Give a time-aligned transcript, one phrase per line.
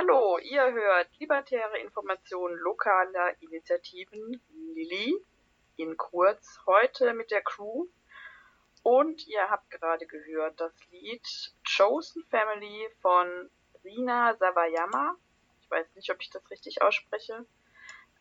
[0.00, 4.40] Hallo, ihr hört libertäre Informationen lokaler Initiativen
[4.72, 5.12] Lilly
[5.74, 7.86] in kurz heute mit der Crew.
[8.84, 11.26] Und ihr habt gerade gehört das Lied
[11.64, 13.50] Chosen Family von
[13.82, 15.16] Rina Sawayama.
[15.62, 17.44] Ich weiß nicht, ob ich das richtig ausspreche.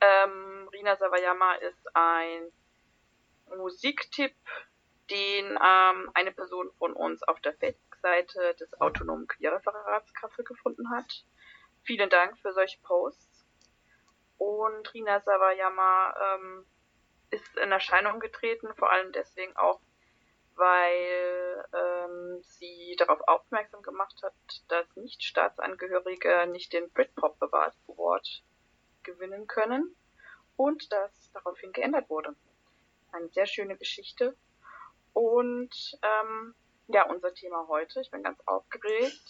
[0.02, 2.52] Ähm, Rina Sawayama ist ein
[3.56, 4.34] Musiktipp,
[5.12, 11.24] den ähm, eine Person von uns auf der Facebook-Seite des Autonomen Queerreferats Kassel gefunden hat.
[11.88, 13.46] Vielen Dank für solche Posts.
[14.38, 16.66] Und Rina Sawayama ähm,
[17.30, 19.80] ist in Erscheinung getreten, vor allem deswegen auch,
[20.56, 24.34] weil ähm, sie darauf aufmerksam gemacht hat,
[24.68, 28.44] dass Nicht-Staatsangehörige nicht den Britpop Award
[29.04, 29.96] gewinnen können
[30.58, 32.36] und das daraufhin geändert wurde.
[33.14, 34.36] Eine sehr schöne Geschichte.
[35.14, 36.54] Und ähm,
[36.88, 39.22] ja, unser Thema heute, ich bin ganz aufgeregt,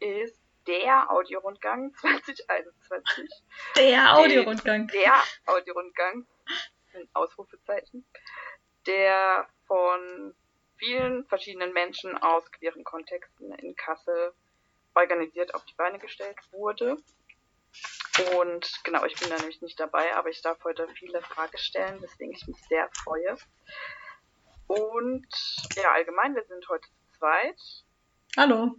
[0.00, 3.28] ist der Audiorundgang 2021.
[3.76, 4.88] Der Audiorundgang.
[4.88, 5.14] Der
[5.46, 6.26] Audiorundgang,
[6.94, 8.04] in Ausrufezeichen,
[8.86, 10.34] der von
[10.76, 14.32] vielen verschiedenen Menschen aus queeren Kontexten in Kassel
[14.94, 16.96] organisiert auf die Beine gestellt wurde.
[18.36, 22.00] Und genau, ich bin da nämlich nicht dabei, aber ich darf heute viele Fragen stellen,
[22.00, 23.36] weswegen ich mich sehr freue.
[24.68, 25.26] Und
[25.76, 27.60] ja, allgemein, wir sind heute zu zweit.
[28.36, 28.76] Hallo.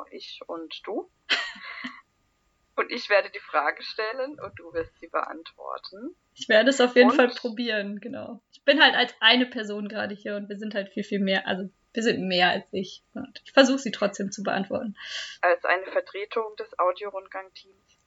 [0.00, 1.10] Genau, ich und du.
[2.76, 6.14] und ich werde die Frage stellen und du wirst sie beantworten.
[6.34, 8.40] Ich werde es auf jeden und, Fall probieren, genau.
[8.52, 11.46] Ich bin halt als eine Person gerade hier und wir sind halt viel, viel mehr.
[11.46, 13.02] Also wir sind mehr als ich.
[13.14, 14.96] Und ich versuche sie trotzdem zu beantworten.
[15.42, 17.98] Als eine Vertretung des Audiorundgang-Teams.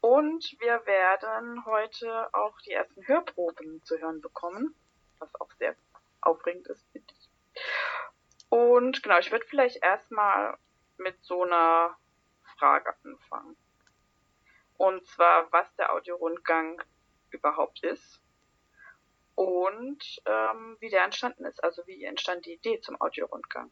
[0.00, 4.74] Und wir werden heute auch die ersten Hörproben zu hören bekommen,
[5.18, 5.74] was auch sehr
[6.22, 7.28] aufregend ist, finde ich.
[8.48, 10.56] Und genau, ich würde vielleicht erstmal
[11.00, 11.96] mit so einer
[12.58, 13.56] Frage anfangen.
[14.76, 16.80] Und zwar, was der Audiorundgang
[17.30, 18.20] überhaupt ist
[19.34, 23.70] und ähm, wie der entstanden ist, also wie entstand die Idee zum Audiorundgang.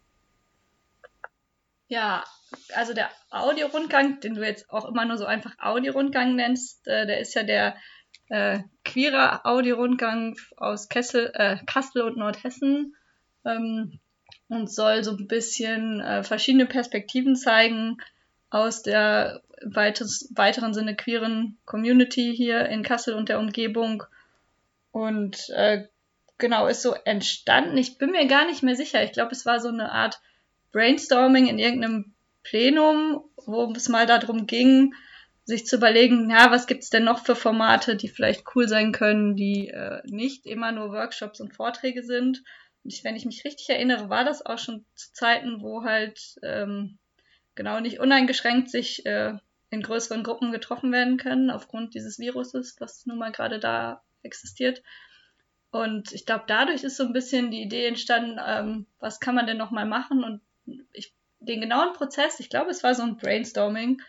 [1.88, 2.24] Ja,
[2.74, 7.20] also der Audiorundgang, den du jetzt auch immer nur so einfach Audiorundgang nennst, äh, der
[7.20, 7.76] ist ja der
[8.28, 12.94] äh, queere Audiorundgang aus Kessel, äh, Kassel und Nordhessen.
[13.46, 14.00] Ähm,
[14.48, 17.98] und soll so ein bisschen äh, verschiedene Perspektiven zeigen
[18.50, 24.04] aus der weites, weiteren Sinne queeren Community hier in Kassel und der Umgebung.
[24.90, 25.86] Und äh,
[26.38, 27.76] genau, ist so entstanden.
[27.76, 29.02] Ich bin mir gar nicht mehr sicher.
[29.02, 30.20] Ich glaube, es war so eine Art
[30.72, 34.94] Brainstorming in irgendeinem Plenum, wo es mal darum ging,
[35.44, 39.34] sich zu überlegen, ja, was gibt's denn noch für Formate, die vielleicht cool sein können,
[39.34, 42.42] die äh, nicht immer nur Workshops und Vorträge sind
[42.88, 46.98] ich, wenn ich mich richtig erinnere, war das auch schon zu Zeiten, wo halt ähm,
[47.54, 49.34] genau nicht uneingeschränkt sich äh,
[49.70, 54.82] in größeren Gruppen getroffen werden können, aufgrund dieses Viruses, was nun mal gerade da existiert.
[55.70, 59.46] Und ich glaube, dadurch ist so ein bisschen die Idee entstanden, ähm, was kann man
[59.46, 60.24] denn nochmal machen?
[60.24, 60.40] Und
[60.92, 64.00] ich, den genauen Prozess, ich glaube, es war so ein Brainstorming.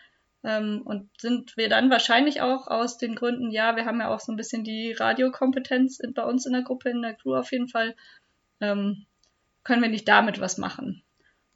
[0.42, 4.20] Ähm, und sind wir dann wahrscheinlich auch aus den Gründen, ja, wir haben ja auch
[4.20, 7.68] so ein bisschen die Radiokompetenz bei uns in der Gruppe, in der Crew auf jeden
[7.68, 7.94] Fall,
[8.60, 9.06] ähm,
[9.64, 11.02] können wir nicht damit was machen?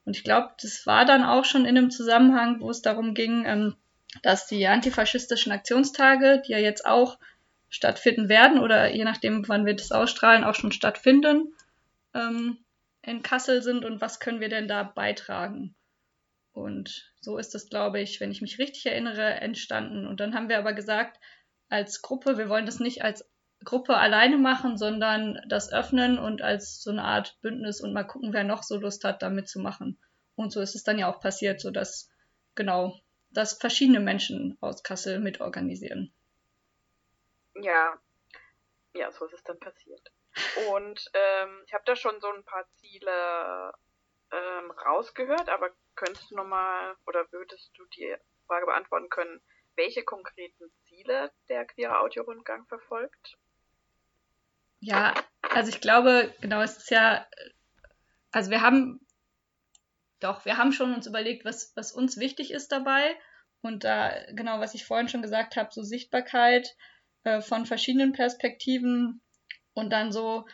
[0.05, 3.45] Und ich glaube, das war dann auch schon in einem Zusammenhang, wo es darum ging,
[3.47, 3.75] ähm,
[4.23, 7.19] dass die antifaschistischen Aktionstage, die ja jetzt auch
[7.69, 11.55] stattfinden werden oder je nachdem, wann wir das ausstrahlen, auch schon stattfinden,
[12.15, 12.59] ähm,
[13.03, 15.75] in Kassel sind und was können wir denn da beitragen?
[16.53, 20.07] Und so ist das, glaube ich, wenn ich mich richtig erinnere, entstanden.
[20.07, 21.19] Und dann haben wir aber gesagt,
[21.69, 23.29] als Gruppe, wir wollen das nicht als
[23.65, 28.33] Gruppe alleine machen, sondern das öffnen und als so eine Art Bündnis und mal gucken,
[28.33, 29.99] wer noch so Lust hat, da mitzumachen.
[30.37, 32.11] Und so ist es dann ja auch passiert, so dass
[32.55, 32.99] genau,
[33.31, 36.15] dass verschiedene Menschen aus Kassel mitorganisieren.
[37.55, 37.99] Ja,
[38.95, 40.13] ja, so ist es dann passiert.
[40.71, 43.73] Und ähm, ich habe da schon so ein paar Ziele
[44.33, 49.41] ähm, rausgehört, aber könntest du nochmal oder würdest du die Frage beantworten können,
[49.77, 53.37] welche konkreten Ziele der queere Audiorundgang verfolgt?
[54.85, 57.27] Ja, also ich glaube, genau, es ist ja,
[58.33, 59.01] also wir haben,
[60.21, 63.17] doch, wir haben schon uns überlegt, was, was uns wichtig ist dabei.
[63.63, 66.77] Und da, genau, was ich vorhin schon gesagt habe, so Sichtbarkeit
[67.23, 69.23] äh, von verschiedenen Perspektiven.
[69.73, 70.45] Und dann so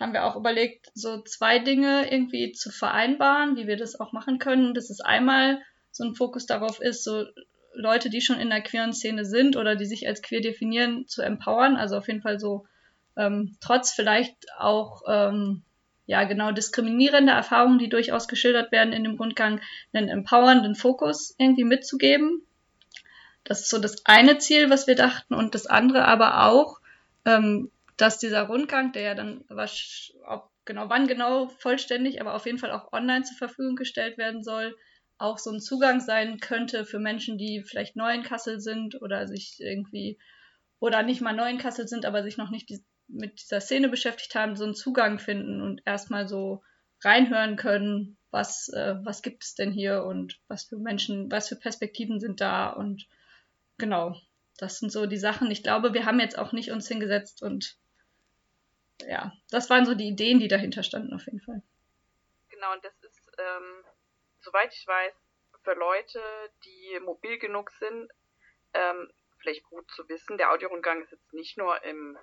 [0.00, 4.40] haben wir auch überlegt, so zwei Dinge irgendwie zu vereinbaren, wie wir das auch machen
[4.40, 4.74] können.
[4.74, 5.62] Das ist einmal
[5.92, 7.24] so ein Fokus darauf ist, so
[7.72, 11.22] Leute, die schon in der queeren Szene sind oder die sich als queer definieren, zu
[11.22, 11.76] empowern.
[11.76, 12.66] Also auf jeden Fall so
[13.16, 15.62] ähm, trotz vielleicht auch ähm,
[16.06, 19.60] ja genau diskriminierender Erfahrungen, die durchaus geschildert werden in dem Rundgang,
[19.92, 22.42] einen empowernden Fokus irgendwie mitzugeben.
[23.44, 25.34] das ist so das eine Ziel, was wir dachten.
[25.34, 26.80] Und das andere aber auch,
[27.24, 30.12] ähm, dass dieser Rundgang, der ja dann was,
[30.64, 34.76] genau wann genau vollständig, aber auf jeden Fall auch online zur Verfügung gestellt werden soll,
[35.18, 39.26] auch so ein Zugang sein könnte für Menschen, die vielleicht neu in Kassel sind oder
[39.26, 40.18] sich irgendwie
[40.78, 43.88] oder nicht mal neu in Kassel sind, aber sich noch nicht die, mit dieser Szene
[43.88, 46.62] beschäftigt haben, so einen Zugang finden und erstmal so
[47.02, 51.56] reinhören können, was, äh, was gibt es denn hier und was für Menschen, was für
[51.56, 53.06] Perspektiven sind da und
[53.78, 54.16] genau,
[54.58, 55.50] das sind so die Sachen.
[55.50, 57.78] Ich glaube, wir haben jetzt auch nicht uns hingesetzt und
[59.06, 61.62] ja, das waren so die Ideen, die dahinter standen auf jeden Fall.
[62.48, 63.84] Genau, und das ist, ähm,
[64.40, 65.14] soweit ich weiß,
[65.62, 66.22] für Leute,
[66.64, 68.10] die mobil genug sind,
[68.72, 70.38] ähm, vielleicht gut zu wissen.
[70.38, 72.16] Der Audiorundgang ist jetzt nicht nur im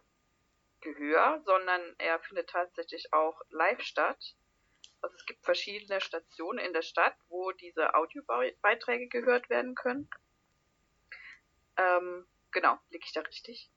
[0.83, 4.35] Gehör, sondern er findet tatsächlich auch live statt.
[5.01, 10.09] Also es gibt verschiedene Stationen in der Stadt, wo diese Audiobeiträge gehört werden können.
[11.77, 13.69] Ähm, genau, liege ich da richtig?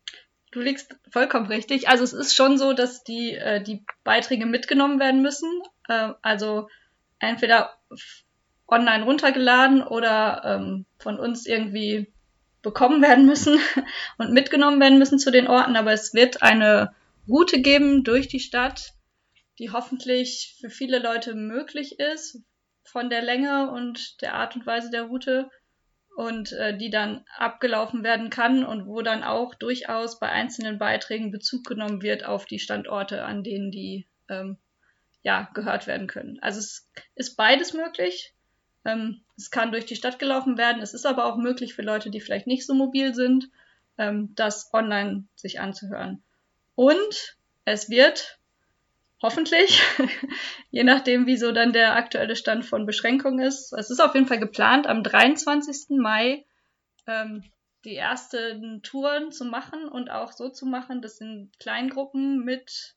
[0.53, 1.89] Du liegst vollkommen richtig.
[1.89, 5.63] Also es ist schon so, dass die, äh, die Beiträge mitgenommen werden müssen.
[5.89, 6.69] Äh, also
[7.19, 7.77] entweder
[8.69, 12.13] online runtergeladen oder ähm, von uns irgendwie
[12.67, 13.61] bekommen werden müssen
[14.19, 15.77] und mitgenommen werden müssen zu den Orten.
[15.77, 16.93] Aber es wird eine
[17.29, 18.93] Route geben durch die Stadt,
[19.61, 22.43] die hoffentlich für viele Leute möglich ist
[22.83, 25.49] von der Länge und der Art und Weise der Route
[26.17, 31.31] und äh, die dann abgelaufen werden kann und wo dann auch durchaus bei einzelnen Beiträgen
[31.31, 34.59] Bezug genommen wird auf die Standorte, an denen die ähm,
[35.23, 36.41] ja gehört werden können.
[36.41, 38.35] Also es ist beides möglich.
[38.87, 40.81] Ähm, es kann durch die Stadt gelaufen werden.
[40.81, 43.51] Es ist aber auch möglich für Leute, die vielleicht nicht so mobil sind,
[43.99, 46.23] ähm, das online sich anzuhören.
[46.75, 48.39] Und es wird
[49.23, 49.83] Hoffentlich.
[50.71, 53.73] Je nachdem, wieso dann der aktuelle Stand von Beschränkungen ist.
[53.73, 55.97] Es ist auf jeden Fall geplant, am 23.
[55.99, 56.45] Mai
[57.07, 57.43] ähm,
[57.85, 62.95] die ersten Touren zu machen und auch so zu machen, dass in Kleingruppen mit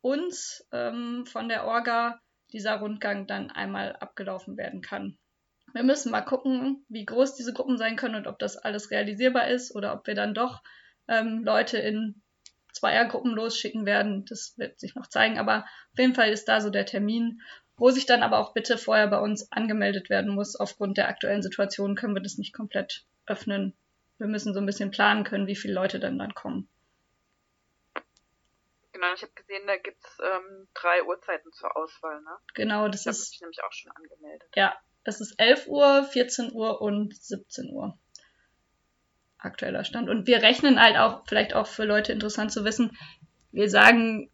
[0.00, 2.20] uns ähm, von der Orga
[2.52, 5.18] dieser Rundgang dann einmal abgelaufen werden kann.
[5.72, 9.48] Wir müssen mal gucken, wie groß diese Gruppen sein können und ob das alles realisierbar
[9.48, 10.62] ist oder ob wir dann doch
[11.08, 12.22] ähm, Leute in
[12.72, 14.24] Zweiergruppen losschicken werden.
[14.26, 15.38] Das wird sich noch zeigen.
[15.38, 17.40] Aber auf jeden Fall ist da so der Termin,
[17.76, 20.56] wo sich dann aber auch bitte vorher bei uns angemeldet werden muss.
[20.56, 23.74] Aufgrund der aktuellen Situation können wir das nicht komplett öffnen.
[24.18, 26.68] Wir müssen so ein bisschen planen können, wie viele Leute dann dann kommen.
[28.92, 32.36] Genau, ich habe gesehen, da gibt es ähm, drei Uhrzeiten zur Auswahl, ne?
[32.54, 33.32] Genau, das da ist.
[33.32, 34.48] ich nämlich auch schon angemeldet.
[34.56, 37.98] Ja, es ist 11 Uhr, 14 Uhr und 17 Uhr
[39.38, 40.08] aktueller Stand.
[40.08, 42.96] Und wir rechnen halt auch, vielleicht auch für Leute interessant zu wissen,
[43.52, 44.30] wir sagen,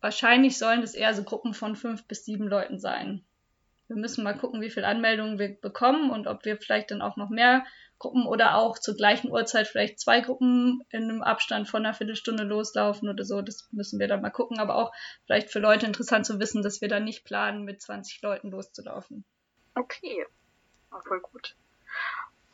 [0.00, 3.24] wahrscheinlich sollen es eher so Gruppen von fünf bis sieben Leuten sein.
[3.88, 7.16] Wir müssen mal gucken, wie viele Anmeldungen wir bekommen und ob wir vielleicht dann auch
[7.16, 7.64] noch mehr
[7.98, 12.42] Gruppen oder auch zur gleichen Uhrzeit vielleicht zwei Gruppen in einem Abstand von einer Viertelstunde
[12.42, 13.42] loslaufen oder so.
[13.42, 14.58] Das müssen wir dann mal gucken.
[14.58, 14.92] Aber auch
[15.26, 19.24] vielleicht für Leute interessant zu wissen, dass wir dann nicht planen, mit 20 Leuten loszulaufen.
[19.74, 20.26] Okay,
[20.90, 21.56] auch voll gut.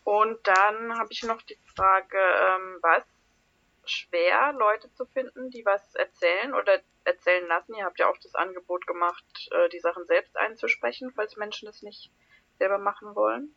[0.04, 3.04] Und dann habe ich noch die Frage, ähm, was
[3.84, 7.74] schwer, Leute zu finden, die was erzählen oder erzählen lassen.
[7.74, 11.82] Ihr habt ja auch das Angebot gemacht, äh, die Sachen selbst einzusprechen, falls Menschen es
[11.82, 12.10] nicht
[12.58, 13.54] selber machen wollen.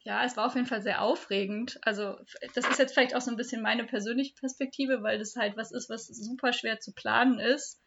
[0.00, 1.80] Ja, es war auf jeden Fall sehr aufregend.
[1.82, 2.16] Also
[2.54, 5.72] das ist jetzt vielleicht auch so ein bisschen meine persönliche Perspektive, weil das halt was
[5.72, 7.82] ist, was super schwer zu planen ist.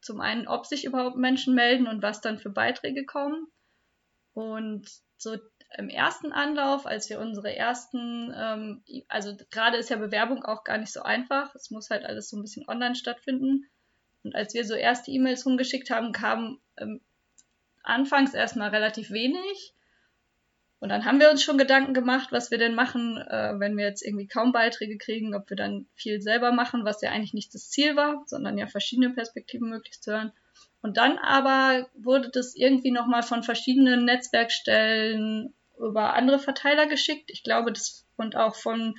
[0.00, 3.48] Zum einen, ob sich überhaupt Menschen melden und was dann für Beiträge kommen.
[4.40, 5.36] Und so
[5.76, 10.78] im ersten Anlauf, als wir unsere ersten, ähm, also gerade ist ja Bewerbung auch gar
[10.78, 11.54] nicht so einfach.
[11.54, 13.66] Es muss halt alles so ein bisschen online stattfinden.
[14.24, 17.00] Und als wir so erste E-Mails rumgeschickt haben, kam ähm,
[17.82, 19.74] anfangs erstmal relativ wenig.
[20.78, 23.84] Und dann haben wir uns schon Gedanken gemacht, was wir denn machen, äh, wenn wir
[23.84, 27.54] jetzt irgendwie kaum Beiträge kriegen, ob wir dann viel selber machen, was ja eigentlich nicht
[27.54, 30.32] das Ziel war, sondern ja verschiedene Perspektiven möglichst zu hören.
[30.82, 37.30] Und dann aber wurde das irgendwie nochmal von verschiedenen Netzwerkstellen über andere Verteiler geschickt.
[37.30, 38.96] Ich glaube, das und auch von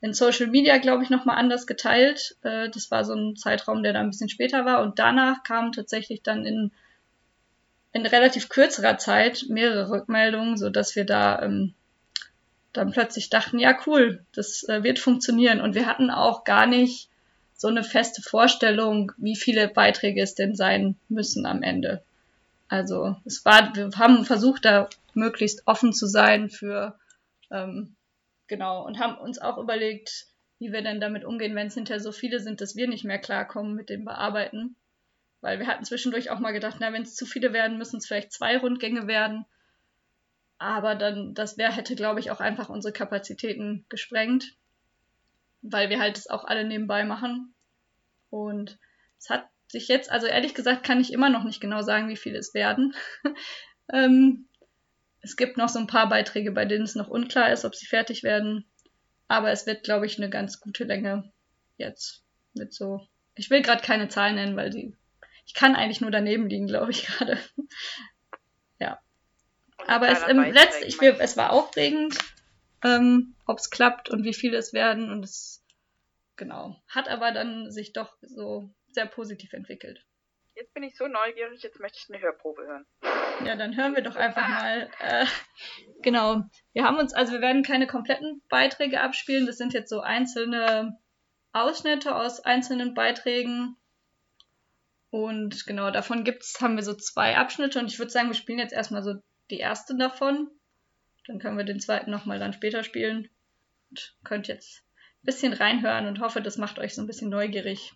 [0.00, 2.36] in Social Media, glaube ich, nochmal anders geteilt.
[2.42, 4.82] Äh, das war so ein Zeitraum, der da ein bisschen später war.
[4.82, 6.72] Und danach kamen tatsächlich dann in,
[7.92, 11.72] in relativ kürzerer Zeit mehrere Rückmeldungen, so dass wir da ähm,
[12.74, 15.62] dann plötzlich dachten, ja cool, das äh, wird funktionieren.
[15.62, 17.08] Und wir hatten auch gar nicht
[17.54, 22.02] so eine feste Vorstellung, wie viele Beiträge es denn sein müssen am Ende.
[22.68, 26.98] Also es war, wir haben versucht, da möglichst offen zu sein für
[27.50, 27.94] ähm,
[28.48, 30.26] genau und haben uns auch überlegt,
[30.58, 33.18] wie wir denn damit umgehen, wenn es hinterher so viele sind, dass wir nicht mehr
[33.18, 34.76] klarkommen mit dem Bearbeiten.
[35.40, 38.06] Weil wir hatten zwischendurch auch mal gedacht, na, wenn es zu viele werden, müssen es
[38.06, 39.44] vielleicht zwei Rundgänge werden.
[40.58, 44.56] Aber dann, das wäre, hätte, glaube ich, auch einfach unsere Kapazitäten gesprengt,
[45.64, 47.54] weil wir halt das auch alle nebenbei machen.
[48.30, 48.78] Und
[49.18, 52.16] es hat sich jetzt, also ehrlich gesagt, kann ich immer noch nicht genau sagen, wie
[52.16, 52.94] viele es werden.
[53.92, 54.48] ähm,
[55.20, 57.86] es gibt noch so ein paar Beiträge, bei denen es noch unklar ist, ob sie
[57.86, 58.66] fertig werden.
[59.26, 61.32] Aber es wird, glaube ich, eine ganz gute Länge
[61.78, 63.00] jetzt mit so.
[63.34, 64.94] Ich will gerade keine Zahlen nennen, weil die.
[65.46, 67.38] Ich kann eigentlich nur daneben liegen, glaube ich gerade.
[68.78, 69.00] ja.
[69.86, 72.18] Aber es im letzten, ich will, es war aufregend,
[72.82, 75.62] ähm, ob es klappt und wie viele es werden und es
[76.36, 80.04] genau hat aber dann sich doch so sehr positiv entwickelt.
[80.56, 82.86] Jetzt bin ich so neugierig, jetzt möchte ich eine Hörprobe hören.
[83.44, 84.88] Ja, dann hören wir doch einfach mal.
[85.00, 85.26] Äh,
[86.02, 86.44] genau.
[86.72, 89.46] Wir haben uns, also wir werden keine kompletten Beiträge abspielen.
[89.46, 90.96] Das sind jetzt so einzelne
[91.52, 93.76] Ausschnitte aus einzelnen Beiträgen.
[95.10, 98.58] Und genau, davon gibt's, haben wir so zwei Abschnitte und ich würde sagen, wir spielen
[98.58, 99.14] jetzt erstmal so
[99.50, 100.50] die erste davon.
[101.26, 103.28] Dann können wir den zweiten nochmal dann später spielen.
[103.90, 104.82] Und könnt jetzt
[105.22, 107.92] ein bisschen reinhören und hoffe, das macht euch so ein bisschen neugierig.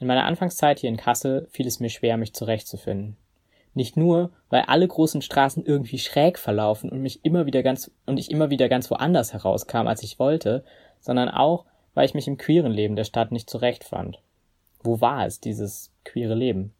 [0.00, 3.16] In meiner Anfangszeit hier in Kassel fiel es mir schwer, mich zurechtzufinden.
[3.74, 8.18] Nicht nur, weil alle großen Straßen irgendwie schräg verlaufen und mich immer wieder ganz und
[8.18, 10.64] ich immer wieder ganz woanders herauskam, als ich wollte,
[10.98, 14.20] sondern auch, weil ich mich im queeren Leben der Stadt nicht zurechtfand.
[14.82, 16.72] Wo war es, dieses queere Leben?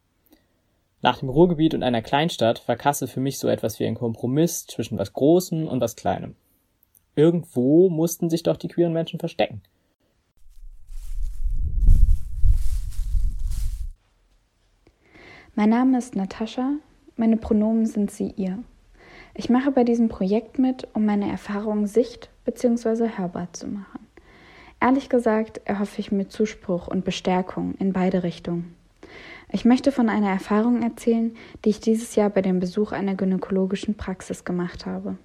[1.01, 4.67] Nach dem Ruhrgebiet und einer Kleinstadt war Kassel für mich so etwas wie ein Kompromiss
[4.67, 6.35] zwischen was Großem und was Kleinem.
[7.15, 9.61] Irgendwo mussten sich doch die queeren Menschen verstecken.
[15.55, 16.77] Mein Name ist Natascha,
[17.15, 18.63] meine Pronomen sind sie ihr.
[19.35, 23.09] Ich mache bei diesem Projekt mit, um meine Erfahrungen sicht- bzw.
[23.17, 24.02] hörbar zu machen.
[24.83, 28.75] Ehrlich gesagt erhoffe ich mir Zuspruch und Bestärkung in beide Richtungen.
[29.49, 33.95] Ich möchte von einer Erfahrung erzählen, die ich dieses Jahr bei dem Besuch einer gynäkologischen
[33.95, 35.17] Praxis gemacht habe.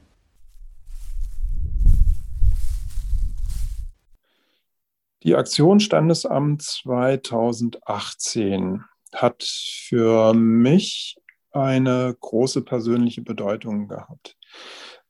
[5.25, 11.17] Die Aktion Standesamt 2018 hat für mich
[11.51, 14.37] eine große persönliche Bedeutung gehabt.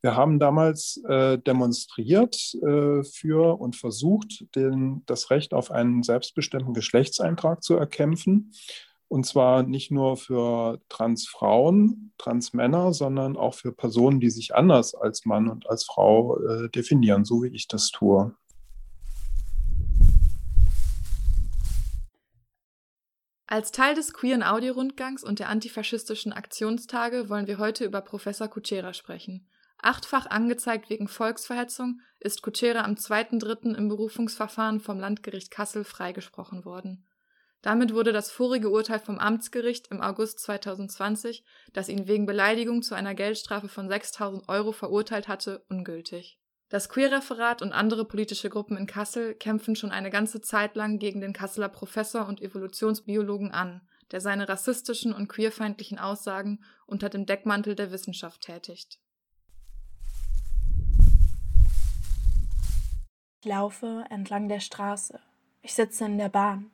[0.00, 6.72] Wir haben damals äh, demonstriert äh, für und versucht, den, das Recht auf einen selbstbestimmten
[6.72, 8.52] Geschlechtseintrag zu erkämpfen.
[9.08, 15.24] Und zwar nicht nur für Transfrauen, Transmänner, sondern auch für Personen, die sich anders als
[15.24, 18.36] Mann und als Frau äh, definieren, so wie ich das tue.
[23.48, 28.92] Als Teil des queeren Audiorundgangs und der antifaschistischen Aktionstage wollen wir heute über Professor Kutschera
[28.92, 29.48] sprechen.
[29.80, 33.74] Achtfach angezeigt wegen Volksverhetzung ist Kutschera am 2.3.
[33.74, 37.06] im Berufungsverfahren vom Landgericht Kassel freigesprochen worden.
[37.62, 42.94] Damit wurde das vorige Urteil vom Amtsgericht im August 2020, das ihn wegen Beleidigung zu
[42.94, 46.38] einer Geldstrafe von 6000 Euro verurteilt hatte, ungültig.
[46.68, 51.20] Das Queerreferat und andere politische Gruppen in Kassel kämpfen schon eine ganze Zeit lang gegen
[51.20, 53.80] den Kasseler Professor und Evolutionsbiologen an,
[54.10, 58.98] der seine rassistischen und queerfeindlichen Aussagen unter dem Deckmantel der Wissenschaft tätigt.
[63.48, 65.18] Laufe entlang der Straße.
[65.62, 66.70] Ich sitze in der Bahn.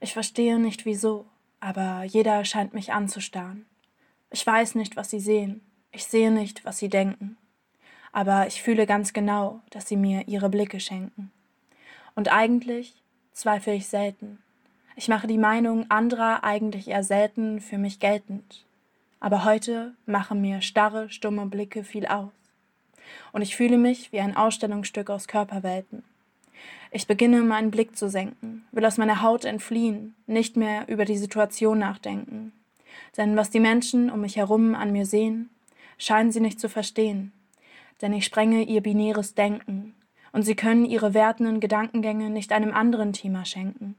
[0.00, 1.26] Ich verstehe nicht wieso,
[1.60, 3.66] aber jeder scheint mich anzustarren.
[4.30, 5.60] Ich weiß nicht, was sie sehen.
[5.92, 7.36] Ich sehe nicht, was sie denken
[8.16, 11.30] aber ich fühle ganz genau, dass sie mir ihre Blicke schenken.
[12.14, 12.94] Und eigentlich
[13.32, 14.38] zweifle ich selten.
[14.94, 18.64] Ich mache die Meinung anderer eigentlich eher selten für mich geltend.
[19.20, 22.32] Aber heute machen mir starre, stumme Blicke viel aus.
[23.32, 26.04] Und ich fühle mich wie ein Ausstellungsstück aus Körperwelten.
[26.90, 31.18] Ich beginne meinen Blick zu senken, will aus meiner Haut entfliehen, nicht mehr über die
[31.18, 32.52] Situation nachdenken.
[33.16, 35.50] Denn was die Menschen um mich herum an mir sehen,
[35.98, 37.32] scheinen sie nicht zu verstehen
[38.02, 39.94] denn ich sprenge ihr binäres Denken,
[40.32, 43.96] und sie können ihre wertenden Gedankengänge nicht einem anderen Thema schenken.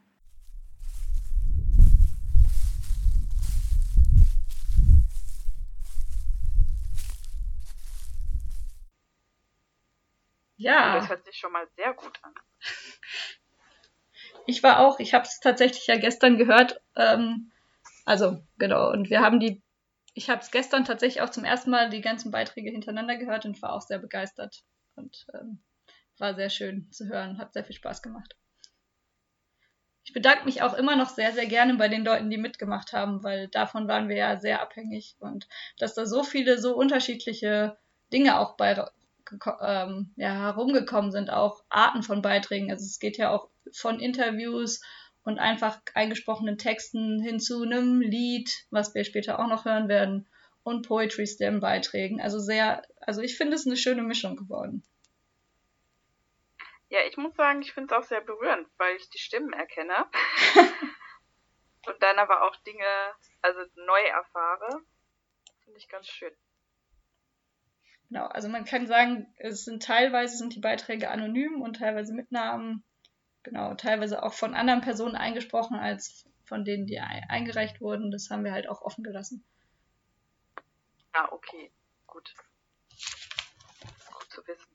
[10.67, 10.95] Ja.
[10.95, 12.33] Das hört sich schon mal sehr gut an.
[14.49, 16.79] Ich war auch, ich habe es tatsächlich ja gestern gehört.
[16.95, 17.51] Ähm,
[18.05, 19.61] also, genau, und wir haben die
[20.17, 23.61] ich habe es gestern tatsächlich auch zum ersten Mal die ganzen Beiträge hintereinander gehört und
[23.61, 24.63] war auch sehr begeistert.
[24.95, 25.59] Und ähm,
[26.17, 28.35] war sehr schön zu hören, hat sehr viel Spaß gemacht.
[30.05, 33.21] Ich bedanke mich auch immer noch sehr, sehr gerne bei den Leuten, die mitgemacht haben,
[33.23, 35.47] weil davon waren wir ja sehr abhängig und
[35.77, 37.77] dass da so viele, so unterschiedliche
[38.11, 38.73] Dinge auch bei
[39.61, 42.71] ähm, ja, herumgekommen sind, auch Arten von Beiträgen.
[42.71, 44.81] Also es geht ja auch von Interviews
[45.23, 50.27] und einfach eingesprochenen Texten hin zu einem Lied, was wir später auch noch hören werden,
[50.63, 52.19] und Poetry Slam Beiträgen.
[52.19, 54.83] Also sehr, also ich finde es eine schöne Mischung geworden.
[56.89, 60.05] Ja, ich muss sagen, ich finde es auch sehr berührend, weil ich die Stimmen erkenne.
[61.87, 62.85] und dann aber auch Dinge,
[63.41, 64.81] also neu erfahre.
[65.63, 66.33] Finde ich ganz schön.
[68.09, 72.31] Genau, also man kann sagen, es sind teilweise sind die Beiträge anonym und teilweise mit
[72.31, 72.83] Namen,
[73.43, 78.11] genau, teilweise auch von anderen Personen eingesprochen als von denen, die eingereicht wurden.
[78.11, 79.43] Das haben wir halt auch offen gelassen.
[81.11, 81.71] Ah, okay,
[82.05, 82.33] gut.
[84.13, 84.67] Gut zu wissen.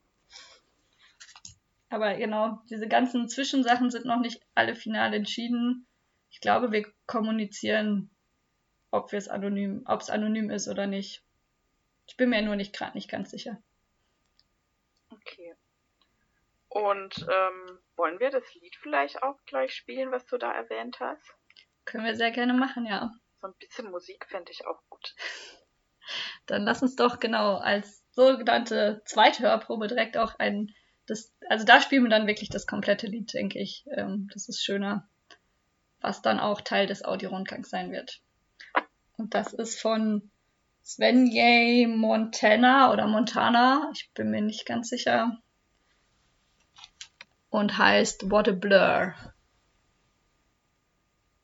[1.89, 5.87] Aber genau, diese ganzen Zwischensachen sind noch nicht alle final entschieden.
[6.31, 8.11] Ich glaube, wir kommunizieren,
[8.91, 11.23] ob wir es anonym, ob es anonym ist oder nicht.
[12.13, 13.57] Ich bin mir nur nicht gerade nicht ganz sicher.
[15.09, 15.55] Okay.
[16.69, 21.35] Und ähm, wollen wir das Lied vielleicht auch gleich spielen, was du da erwähnt hast?
[21.87, 23.15] Können wir sehr gerne machen, ja.
[23.41, 25.15] So ein bisschen Musik fände ich auch gut.
[26.45, 30.75] Dann lass uns doch genau als sogenannte Zweithörprobe direkt auch ein,
[31.07, 33.87] das, also da spielen wir dann wirklich das komplette Lied, denke ich.
[33.97, 35.09] Ähm, das ist schöner,
[36.03, 38.21] was dann auch Teil des Audiorundgangs sein wird.
[39.17, 40.31] Und das ist von
[40.85, 45.39] Svenje Montana oder Montana, ich bin mir nicht ganz sicher.
[47.51, 49.15] Und heißt What a Blur.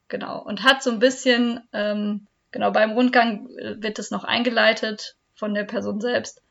[0.09, 0.43] Genau.
[0.43, 5.65] Und hat so ein bisschen, ähm, genau, beim Rundgang wird es noch eingeleitet von der
[5.65, 6.43] Person selbst.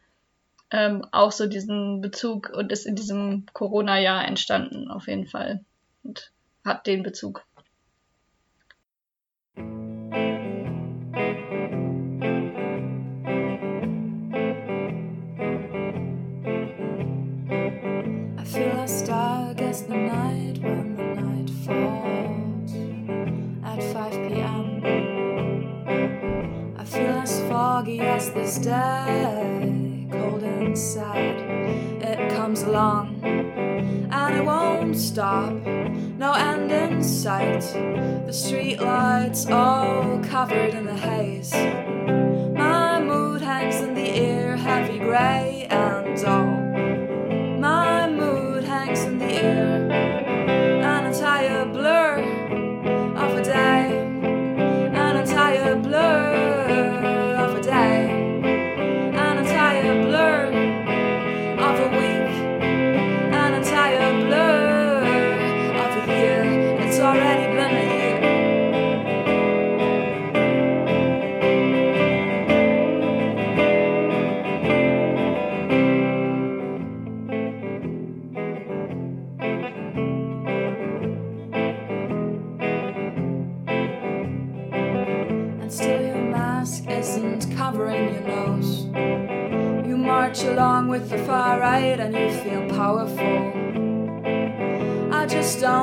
[0.70, 5.64] Ähm, auch so diesen Bezug und ist in diesem Corona-Jahr entstanden, auf jeden Fall.
[6.04, 6.32] Und
[6.64, 7.47] hat den Bezug.
[28.68, 31.40] Day, cold sad.
[32.02, 37.62] It comes along and it won't stop, no end in sight.
[38.26, 41.54] The street lights all covered in the haze.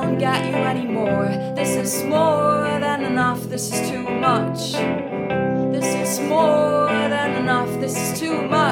[0.04, 1.28] Don't get you anymore.
[1.56, 4.72] This is more than enough, this is too much.
[5.72, 8.63] This is more than enough, this is too much.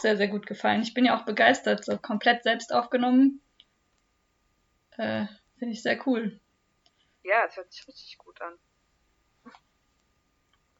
[0.00, 0.82] Sehr, sehr gut gefallen.
[0.82, 3.42] Ich bin ja auch begeistert, so komplett selbst aufgenommen.
[4.96, 5.26] Äh,
[5.58, 6.40] Finde ich sehr cool.
[7.22, 8.58] Ja, es hört sich richtig gut an.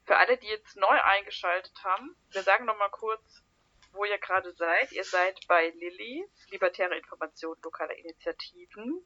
[0.05, 3.43] Für alle, die jetzt neu eingeschaltet haben, wir sagen nochmal kurz,
[3.91, 4.91] wo ihr gerade seid.
[4.91, 9.05] Ihr seid bei Lilly, Libertäre Information lokaler Initiativen,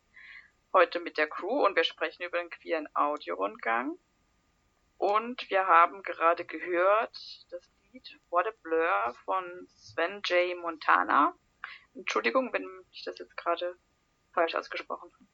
[0.72, 3.98] heute mit der Crew und wir sprechen über den queeren Audiorundgang.
[4.98, 7.18] Und wir haben gerade gehört,
[7.50, 10.58] das Lied What a Blur von Sven J.
[10.60, 11.38] Montana.
[11.94, 13.78] Entschuldigung, wenn ich das jetzt gerade
[14.34, 15.26] falsch ausgesprochen habe.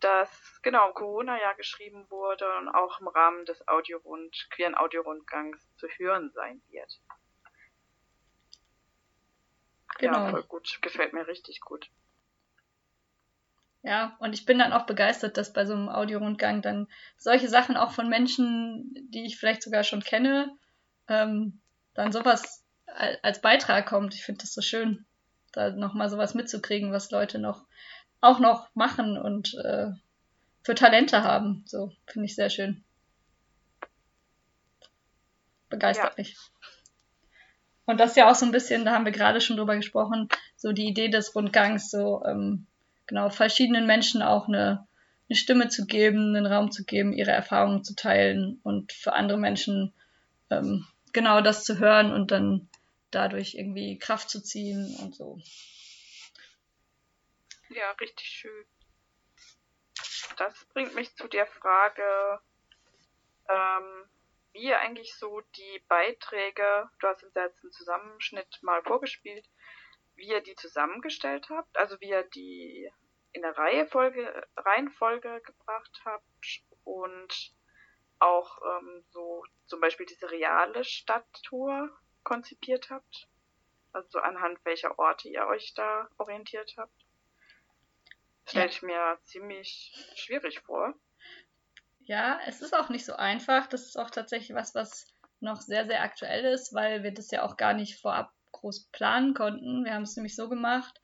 [0.00, 5.86] das genau im Corona-Jahr geschrieben wurde und auch im Rahmen des Audiorund, queeren Audiorundgangs zu
[5.98, 7.00] hören sein wird.
[9.98, 10.24] Genau.
[10.24, 10.78] Ja, voll gut.
[10.82, 11.88] Gefällt mir richtig gut.
[13.82, 17.76] Ja, und ich bin dann auch begeistert, dass bei so einem Audiorundgang dann solche Sachen
[17.76, 20.58] auch von Menschen, die ich vielleicht sogar schon kenne,
[21.12, 21.60] ähm,
[21.94, 22.64] dann sowas
[23.22, 24.14] als Beitrag kommt.
[24.14, 25.04] Ich finde das so schön,
[25.52, 27.64] da nochmal sowas mitzukriegen, was Leute noch
[28.20, 29.90] auch noch machen und äh,
[30.62, 31.64] für Talente haben.
[31.66, 32.84] So, finde ich sehr schön.
[35.68, 36.14] Begeistert ja.
[36.16, 36.36] mich.
[37.84, 40.28] Und das ist ja auch so ein bisschen, da haben wir gerade schon drüber gesprochen,
[40.56, 42.66] so die Idee des Rundgangs, so ähm,
[43.06, 44.86] genau verschiedenen Menschen auch eine,
[45.28, 49.38] eine Stimme zu geben, einen Raum zu geben, ihre Erfahrungen zu teilen und für andere
[49.38, 49.92] Menschen
[50.50, 52.68] ähm, genau das zu hören und dann
[53.10, 55.38] dadurch irgendwie Kraft zu ziehen und so.
[57.68, 58.66] Ja, richtig schön.
[60.36, 62.40] Das bringt mich zu der Frage,
[63.48, 64.04] ähm,
[64.52, 69.48] wie eigentlich so die Beiträge, du hast uns jetzt einen Zusammenschnitt mal vorgespielt,
[70.14, 72.90] wie ihr die zusammengestellt habt, also wie ihr die
[73.32, 77.52] in der Reihenfolge gebracht habt und
[78.22, 81.90] auch ähm, so zum Beispiel diese reale Stadttour
[82.22, 83.28] konzipiert habt.
[83.92, 87.04] Also anhand welcher Orte ihr euch da orientiert habt.
[88.48, 90.94] Stelle ich mir ziemlich schwierig vor.
[92.00, 93.66] Ja, es ist auch nicht so einfach.
[93.66, 95.06] Das ist auch tatsächlich was, was
[95.40, 99.34] noch sehr, sehr aktuell ist, weil wir das ja auch gar nicht vorab groß planen
[99.34, 99.84] konnten.
[99.84, 101.00] Wir haben es nämlich so gemacht,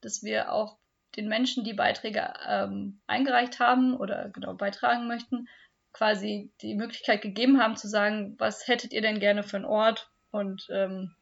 [0.00, 0.78] dass wir auch
[1.16, 5.48] den Menschen, die Beiträge ähm, eingereicht haben oder genau beitragen möchten,
[5.92, 10.10] quasi die Möglichkeit gegeben haben zu sagen, was hättet ihr denn gerne für einen Ort?
[10.30, 11.14] Und ähm,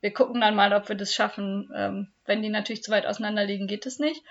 [0.00, 1.70] wir gucken dann mal, ob wir das schaffen.
[1.74, 4.22] Ähm, wenn die natürlich zu weit auseinander liegen, geht es nicht.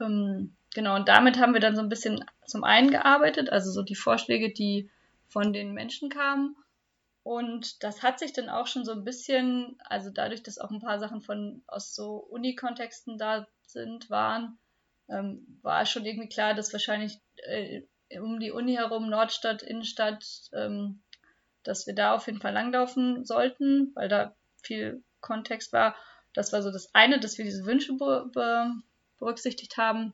[0.00, 3.82] Ähm, genau, und damit haben wir dann so ein bisschen zum einen gearbeitet, also so
[3.82, 4.90] die Vorschläge, die
[5.28, 6.56] von den Menschen kamen.
[7.22, 10.80] Und das hat sich dann auch schon so ein bisschen, also dadurch, dass auch ein
[10.80, 14.58] paar Sachen von aus so Uni-Kontexten da sind, waren,
[15.08, 17.82] ähm, war schon irgendwie klar, dass wahrscheinlich äh,
[18.20, 21.02] um die Uni herum, Nordstadt, Innenstadt, ähm,
[21.62, 25.94] dass wir da auf jeden Fall langlaufen sollten, weil da viel Kontext war.
[26.34, 28.72] Das war so das eine, dass wir diese Wünsche be be
[29.18, 30.12] berücksichtigt haben.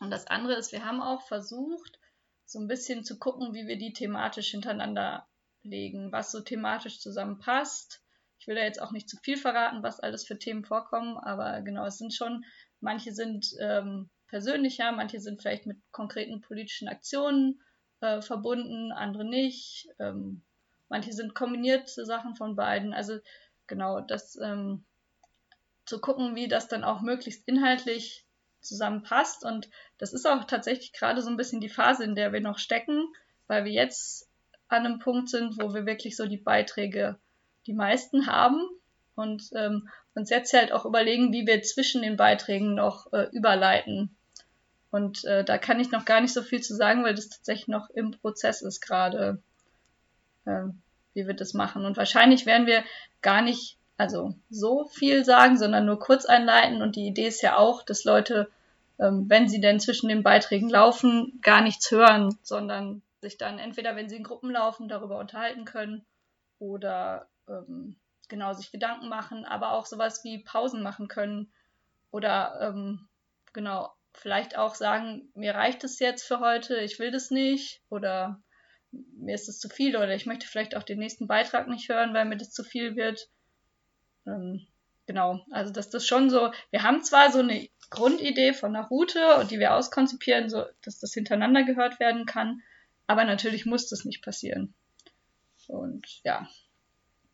[0.00, 1.98] Und das andere ist, wir haben auch versucht,
[2.44, 5.26] so ein bisschen zu gucken, wie wir die thematisch hintereinander
[5.62, 8.02] legen, was so thematisch zusammenpasst.
[8.40, 11.60] Ich will da jetzt auch nicht zu viel verraten, was alles für Themen vorkommen, aber
[11.62, 12.44] genau, es sind schon,
[12.80, 17.60] manche sind ähm, persönlicher, manche sind vielleicht mit konkreten politischen Aktionen
[18.00, 19.88] äh, verbunden, andere nicht.
[19.98, 20.42] Ähm,
[20.88, 22.94] manche sind kombinierte Sachen von beiden.
[22.94, 23.18] Also
[23.66, 24.84] genau, das ähm,
[25.84, 28.24] zu gucken, wie das dann auch möglichst inhaltlich
[28.60, 29.44] zusammenpasst.
[29.44, 32.58] Und das ist auch tatsächlich gerade so ein bisschen die Phase, in der wir noch
[32.58, 33.06] stecken,
[33.46, 34.28] weil wir jetzt
[34.68, 37.18] an einem Punkt sind, wo wir wirklich so die Beiträge
[37.66, 38.60] die meisten haben
[39.14, 44.16] und ähm, uns jetzt halt auch überlegen, wie wir zwischen den Beiträgen noch äh, überleiten.
[44.90, 47.68] Und äh, da kann ich noch gar nicht so viel zu sagen, weil das tatsächlich
[47.68, 49.42] noch im Prozess ist gerade,
[50.46, 50.64] äh,
[51.14, 51.84] wie wir das machen.
[51.84, 52.84] Und wahrscheinlich werden wir
[53.20, 56.80] gar nicht also so viel sagen, sondern nur kurz einleiten.
[56.80, 58.48] Und die Idee ist ja auch, dass Leute,
[58.98, 63.96] ähm, wenn sie denn zwischen den Beiträgen laufen, gar nichts hören, sondern sich dann entweder,
[63.96, 66.06] wenn sie in Gruppen laufen, darüber unterhalten können
[66.60, 67.96] oder ähm,
[68.28, 71.50] genau sich Gedanken machen, aber auch sowas wie Pausen machen können
[72.12, 73.08] oder ähm,
[73.52, 78.40] genau vielleicht auch sagen, mir reicht es jetzt für heute, ich will das nicht oder
[78.90, 82.14] mir ist es zu viel oder ich möchte vielleicht auch den nächsten Beitrag nicht hören,
[82.14, 83.28] weil mir das zu viel wird.
[84.26, 84.66] Ähm,
[85.06, 89.46] genau, also dass das schon so, wir haben zwar so eine Grundidee von einer Route,
[89.50, 92.60] die wir auskonzipieren, so dass das hintereinander gehört werden kann,
[93.06, 94.74] aber natürlich muss das nicht passieren.
[95.66, 96.48] Und ja,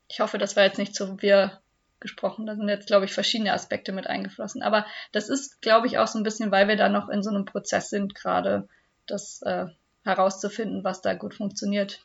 [0.08, 1.60] ich hoffe, das war jetzt nicht so wir
[2.04, 2.46] gesprochen.
[2.46, 4.62] Da sind jetzt, glaube ich, verschiedene Aspekte mit eingeflossen.
[4.62, 7.30] Aber das ist, glaube ich, auch so ein bisschen, weil wir da noch in so
[7.30, 8.68] einem Prozess sind, gerade
[9.06, 9.66] das äh,
[10.04, 12.04] herauszufinden, was da gut funktioniert.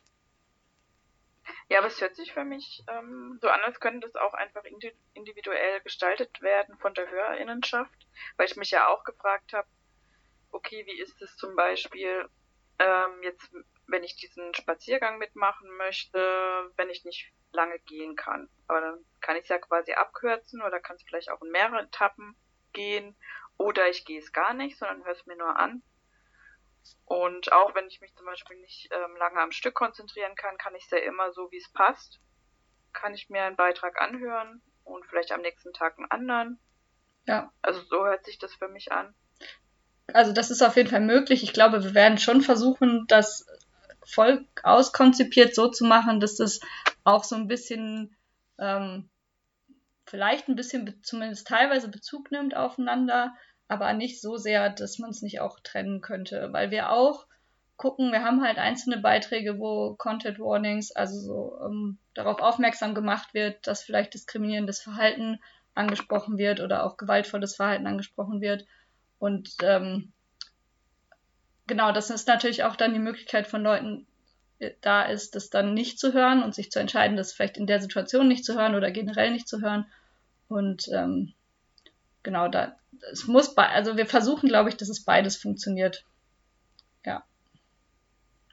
[1.68, 4.64] Ja, aber es hört sich für mich ähm, so an, als könnte das auch einfach
[5.14, 9.68] individuell gestaltet werden von der Hörerinnenschaft, weil ich mich ja auch gefragt habe,
[10.50, 12.28] okay, wie ist es zum Beispiel
[12.78, 13.52] ähm, jetzt,
[13.90, 16.18] wenn ich diesen Spaziergang mitmachen möchte,
[16.76, 18.48] wenn ich nicht lange gehen kann.
[18.68, 21.82] Aber dann kann ich es ja quasi abkürzen oder kann es vielleicht auch in mehrere
[21.82, 22.36] Etappen
[22.72, 23.16] gehen
[23.58, 25.82] oder ich gehe es gar nicht, sondern höre es mir nur an.
[27.04, 30.74] Und auch wenn ich mich zum Beispiel nicht ähm, lange am Stück konzentrieren kann, kann
[30.74, 32.20] ich es ja immer so, wie es passt.
[32.92, 36.58] Kann ich mir einen Beitrag anhören und vielleicht am nächsten Tag einen anderen.
[37.26, 37.52] Ja.
[37.62, 39.14] Also so hört sich das für mich an.
[40.14, 41.42] also das ist auf jeden Fall möglich.
[41.42, 43.46] Ich glaube, wir werden schon versuchen, das
[44.10, 46.60] voll auskonzipiert so zu machen, dass das
[47.04, 48.14] auch so ein bisschen,
[48.58, 49.08] ähm,
[50.06, 53.34] vielleicht ein bisschen zumindest teilweise Bezug nimmt aufeinander,
[53.68, 57.26] aber nicht so sehr, dass man es nicht auch trennen könnte, weil wir auch
[57.76, 63.32] gucken, wir haben halt einzelne Beiträge, wo Content Warnings, also so ähm, darauf aufmerksam gemacht
[63.32, 65.40] wird, dass vielleicht diskriminierendes Verhalten
[65.74, 68.66] angesprochen wird oder auch gewaltvolles Verhalten angesprochen wird.
[69.18, 70.12] Und ähm,
[71.70, 74.06] genau, das ist natürlich auch dann die Möglichkeit von Leuten
[74.58, 77.66] äh, da ist, das dann nicht zu hören und sich zu entscheiden, das vielleicht in
[77.66, 79.86] der Situation nicht zu hören oder generell nicht zu hören.
[80.48, 81.32] Und ähm,
[82.22, 82.76] genau, da
[83.12, 86.04] es muss bei, also wir versuchen, glaube ich, dass es beides funktioniert.
[87.06, 87.22] Ja.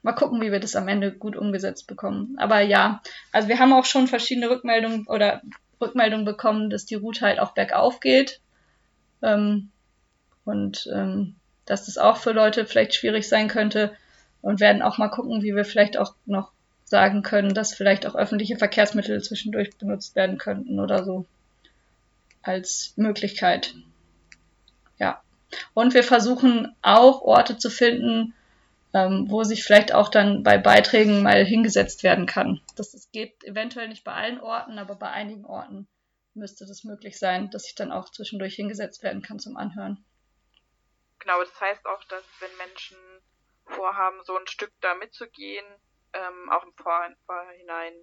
[0.02, 2.36] Mal gucken, wie wir das am Ende gut umgesetzt bekommen.
[2.38, 3.02] Aber ja,
[3.32, 5.42] also wir haben auch schon verschiedene Rückmeldungen oder
[5.80, 8.40] Rückmeldungen bekommen, dass die Route halt auch bergauf geht.
[9.22, 9.70] Ähm,
[10.44, 11.34] und ähm,
[11.70, 13.96] dass das auch für Leute vielleicht schwierig sein könnte.
[14.40, 16.52] Und werden auch mal gucken, wie wir vielleicht auch noch
[16.84, 21.26] sagen können, dass vielleicht auch öffentliche Verkehrsmittel zwischendurch benutzt werden könnten oder so
[22.42, 23.74] als Möglichkeit.
[24.98, 25.20] Ja.
[25.74, 28.32] Und wir versuchen auch Orte zu finden,
[28.94, 32.60] ähm, wo sich vielleicht auch dann bei Beiträgen mal hingesetzt werden kann.
[32.76, 35.86] Das, das geht eventuell nicht bei allen Orten, aber bei einigen Orten
[36.34, 40.04] müsste das möglich sein, dass sich dann auch zwischendurch hingesetzt werden kann zum Anhören.
[41.18, 42.96] Genau, das heißt auch, dass wenn Menschen
[43.66, 45.66] vorhaben, so ein Stück da mitzugehen,
[46.12, 47.94] ähm, auch im Vorhinein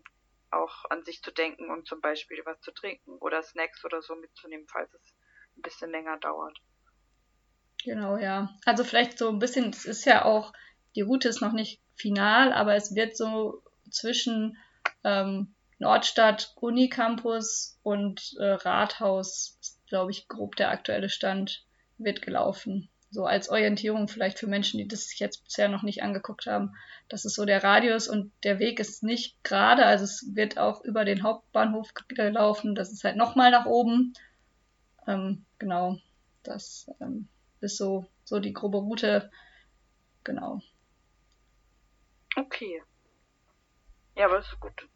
[0.51, 4.15] auch an sich zu denken und zum Beispiel was zu trinken oder Snacks oder so
[4.15, 5.15] mitzunehmen, falls es
[5.58, 6.58] ein bisschen länger dauert.
[7.84, 8.49] Genau, ja.
[8.65, 10.54] Also vielleicht so ein bisschen, es ist ja auch
[10.95, 14.58] die Route ist noch nicht final, aber es wird so zwischen
[15.04, 21.65] ähm, Nordstadt, Unicampus und äh, Rathaus, glaube ich, grob der aktuelle Stand,
[21.97, 22.89] wird gelaufen.
[23.12, 26.76] So als Orientierung vielleicht für Menschen, die das sich jetzt bisher noch nicht angeguckt haben.
[27.08, 30.84] Das ist so der Radius und der Weg ist nicht gerade, also es wird auch
[30.84, 32.76] über den Hauptbahnhof gelaufen.
[32.76, 34.13] Das ist halt nochmal nach oben.
[35.08, 35.98] Ähm, genau,
[36.44, 37.28] das ähm,
[37.62, 39.30] ist so, so die grobe Route.
[40.24, 40.62] Genau.
[42.36, 42.82] Okay.
[44.15, 44.88] Ja, aber das ist gut.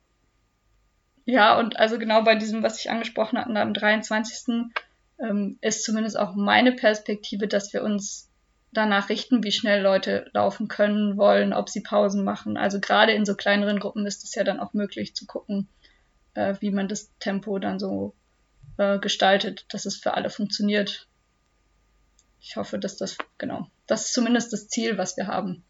[1.26, 4.72] Ja, und also genau bei diesem, was ich angesprochen hatte, am 23.
[5.22, 8.30] Ähm, ist zumindest auch meine Perspektive, dass wir uns
[8.72, 12.58] danach richten, wie schnell Leute laufen können, wollen, ob sie Pausen machen.
[12.58, 15.68] Also gerade in so kleineren Gruppen ist es ja dann auch möglich zu gucken,
[16.36, 18.16] äh, wie man das Tempo dann so
[18.78, 21.08] äh, gestaltet, dass es für alle funktioniert.
[22.40, 25.66] Ich hoffe, dass das, genau, das ist zumindest das Ziel, was wir haben.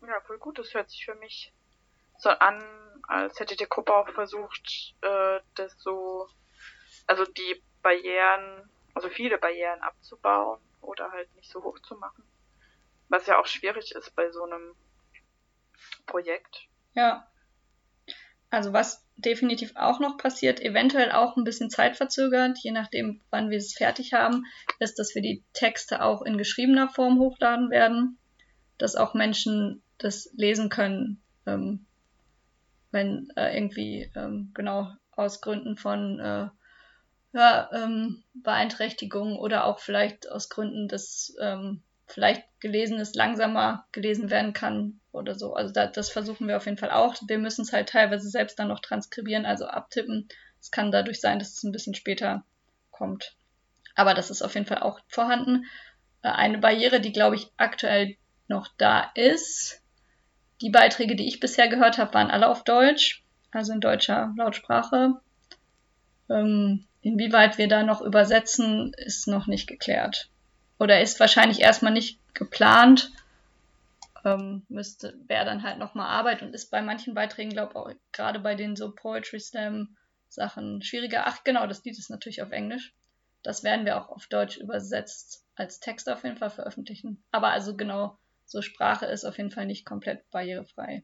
[0.00, 0.58] Ja, voll gut.
[0.58, 1.52] Das hört sich für mich
[2.18, 2.62] so an,
[3.08, 6.28] als hätte die Gruppe auch versucht, äh, das so,
[7.06, 12.24] also die Barrieren, also viele Barrieren abzubauen oder halt nicht so hoch zu machen.
[13.08, 14.74] Was ja auch schwierig ist bei so einem
[16.06, 16.68] Projekt.
[16.94, 17.26] Ja.
[18.50, 23.58] Also was definitiv auch noch passiert, eventuell auch ein bisschen zeitverzögert, je nachdem, wann wir
[23.58, 24.44] es fertig haben,
[24.78, 28.18] ist, dass wir die Texte auch in geschriebener Form hochladen werden,
[28.78, 31.86] dass auch Menschen das lesen können, ähm,
[32.90, 36.48] wenn äh, irgendwie ähm, genau aus Gründen von äh,
[37.32, 44.52] ja, ähm, Beeinträchtigungen oder auch vielleicht aus Gründen, dass ähm, vielleicht Gelesenes langsamer gelesen werden
[44.52, 45.54] kann oder so.
[45.54, 47.16] Also da, das versuchen wir auf jeden Fall auch.
[47.26, 50.28] Wir müssen es halt teilweise selbst dann noch transkribieren, also abtippen.
[50.60, 52.44] Es kann dadurch sein, dass es ein bisschen später
[52.90, 53.34] kommt.
[53.94, 55.64] Aber das ist auf jeden Fall auch vorhanden.
[56.22, 58.16] Äh, eine Barriere, die, glaube ich, aktuell
[58.48, 59.82] noch da ist,
[60.60, 65.20] die Beiträge, die ich bisher gehört habe, waren alle auf Deutsch, also in deutscher Lautsprache.
[66.30, 70.30] Ähm, inwieweit wir da noch übersetzen, ist noch nicht geklärt.
[70.78, 73.12] Oder ist wahrscheinlich erstmal nicht geplant.
[74.24, 77.90] Ähm, müsste, wäre dann halt nochmal Arbeit und ist bei manchen Beiträgen, glaube ich, auch
[78.12, 79.96] gerade bei den so Poetry Slam
[80.28, 81.24] Sachen schwieriger.
[81.26, 82.94] Ach genau, das Lied ist natürlich auf Englisch.
[83.42, 87.22] Das werden wir auch auf Deutsch übersetzt als Text auf jeden Fall veröffentlichen.
[87.32, 91.02] Aber also genau, so Sprache ist auf jeden Fall nicht komplett barrierefrei.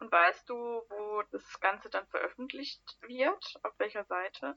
[0.00, 3.60] Und weißt du, wo das Ganze dann veröffentlicht wird?
[3.62, 4.54] Auf welcher Seite?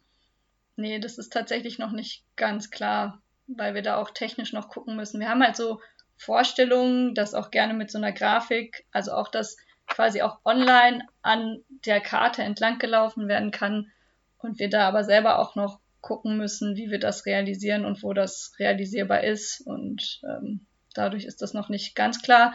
[0.76, 4.96] Nee, das ist tatsächlich noch nicht ganz klar, weil wir da auch technisch noch gucken
[4.96, 5.20] müssen.
[5.20, 5.82] Wir haben halt so
[6.16, 11.64] Vorstellungen, dass auch gerne mit so einer Grafik, also auch das quasi auch online an
[11.68, 13.92] der Karte entlang gelaufen werden kann
[14.38, 18.14] und wir da aber selber auch noch gucken müssen, wie wir das realisieren und wo
[18.14, 22.54] das realisierbar ist und ähm, Dadurch ist das noch nicht ganz klar.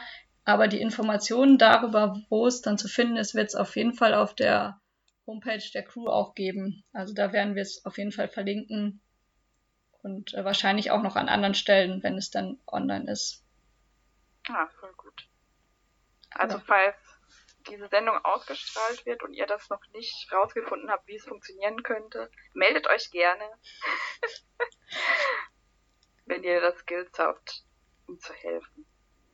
[0.49, 4.15] Aber die Informationen darüber, wo es dann zu finden ist, wird es auf jeden Fall
[4.15, 4.81] auf der
[5.27, 6.85] Homepage der Crew auch geben.
[6.95, 9.03] Also da werden wir es auf jeden Fall verlinken.
[10.03, 13.45] Und äh, wahrscheinlich auch noch an anderen Stellen, wenn es dann online ist.
[14.49, 15.29] Ah, voll gut.
[16.31, 16.65] Also ja.
[16.67, 16.97] falls
[17.69, 22.31] diese Sendung ausgestrahlt wird und ihr das noch nicht rausgefunden habt, wie es funktionieren könnte,
[22.55, 23.45] meldet euch gerne,
[26.25, 27.65] wenn ihr das Skills habt,
[28.07, 28.87] um zu helfen.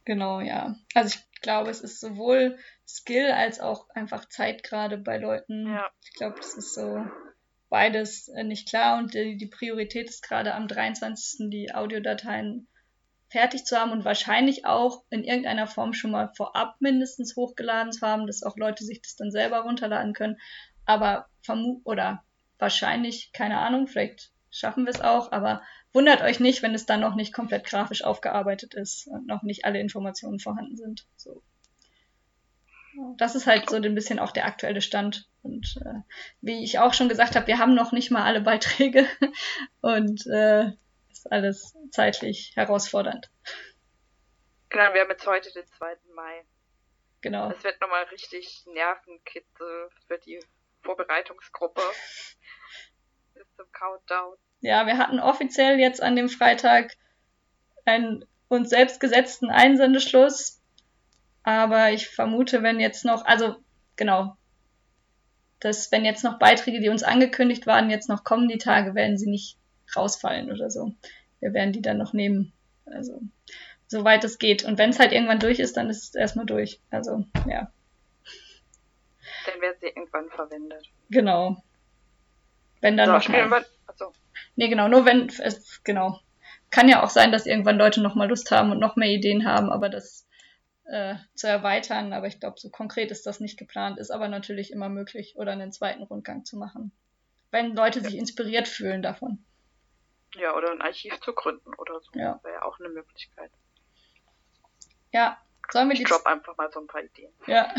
[0.04, 0.76] Genau, ja.
[0.94, 5.66] Also ich glaube, es ist sowohl Skill als auch einfach Zeit gerade bei Leuten.
[5.66, 5.86] Ja.
[6.02, 7.04] Ich glaube, das ist so
[7.68, 11.50] beides äh, nicht klar und die, die Priorität ist gerade am 23.
[11.50, 12.68] die Audiodateien
[13.28, 18.06] fertig zu haben und wahrscheinlich auch in irgendeiner Form schon mal vorab mindestens hochgeladen zu
[18.06, 20.38] haben, dass auch Leute sich das dann selber runterladen können.
[20.86, 22.22] Aber vermut oder
[22.58, 25.62] wahrscheinlich, keine Ahnung, vielleicht schaffen wir es auch, aber
[25.94, 29.64] wundert euch nicht, wenn es dann noch nicht komplett grafisch aufgearbeitet ist und noch nicht
[29.64, 31.06] alle Informationen vorhanden sind.
[31.16, 31.42] So.
[33.16, 35.28] Das ist halt so ein bisschen auch der aktuelle Stand.
[35.42, 36.00] Und äh,
[36.40, 39.06] wie ich auch schon gesagt habe, wir haben noch nicht mal alle Beiträge
[39.80, 40.72] und äh,
[41.10, 43.30] ist alles zeitlich herausfordernd.
[44.68, 45.96] Genau, wir haben jetzt heute den 2.
[46.14, 46.44] Mai.
[47.20, 47.50] Genau.
[47.50, 50.40] Das wird nochmal richtig Nervenkitzel für die
[50.82, 51.80] Vorbereitungsgruppe
[53.34, 54.36] bis zum Countdown.
[54.64, 56.96] Ja, wir hatten offiziell jetzt an dem Freitag
[57.84, 60.58] einen uns selbst gesetzten Einsendeschluss.
[61.42, 63.56] Aber ich vermute, wenn jetzt noch, also
[63.96, 64.38] genau,
[65.60, 69.18] dass wenn jetzt noch Beiträge, die uns angekündigt waren, jetzt noch kommen die Tage, werden
[69.18, 69.58] sie nicht
[69.94, 70.94] rausfallen oder so.
[71.40, 72.54] Wir werden die dann noch nehmen.
[72.86, 73.20] Also,
[73.86, 74.64] soweit es geht.
[74.64, 76.80] Und wenn es halt irgendwann durch ist, dann ist es erstmal durch.
[76.90, 77.70] Also, ja.
[79.44, 80.88] Dann werden sie irgendwann verwendet.
[81.10, 81.62] Genau.
[82.80, 83.66] Wenn dann so, noch mal.
[84.56, 86.20] Nee, genau, nur wenn es, genau.
[86.70, 89.46] Kann ja auch sein, dass irgendwann Leute noch mal Lust haben und noch mehr Ideen
[89.46, 90.26] haben, aber das
[90.84, 92.12] äh, zu erweitern.
[92.12, 95.52] Aber ich glaube, so konkret ist das nicht geplant, ist aber natürlich immer möglich, oder
[95.52, 96.92] einen zweiten Rundgang zu machen.
[97.50, 98.06] Wenn Leute ja.
[98.06, 99.44] sich inspiriert fühlen davon.
[100.34, 102.10] Ja, oder ein Archiv zu gründen oder so.
[102.18, 102.40] Ja.
[102.42, 103.50] Wäre ja auch eine Möglichkeit.
[105.12, 105.38] Ja,
[105.70, 106.02] sollen wir die.
[106.02, 107.32] Ich drop einfach mal so ein paar Ideen.
[107.46, 107.72] Ja.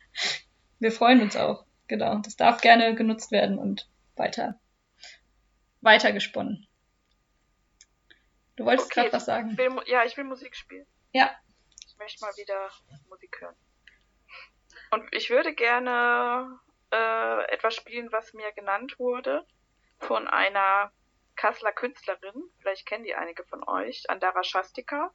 [0.80, 1.64] wir freuen uns auch.
[1.86, 2.18] Genau.
[2.18, 4.58] Das darf gerne genutzt werden und weiter,
[5.80, 6.66] weiter gesponnen.
[8.56, 9.56] Du wolltest okay, gerade was sagen.
[9.56, 10.86] Will, ja, ich will Musik spielen.
[11.12, 11.30] Ja.
[11.86, 12.70] Ich möchte mal wieder
[13.08, 13.56] Musik hören.
[14.90, 16.58] Und ich würde gerne
[16.90, 19.46] äh, etwas spielen, was mir genannt wurde
[20.00, 20.92] von einer
[21.36, 25.12] Kasseler Künstlerin, vielleicht kennen die einige von euch, Andara Shastika.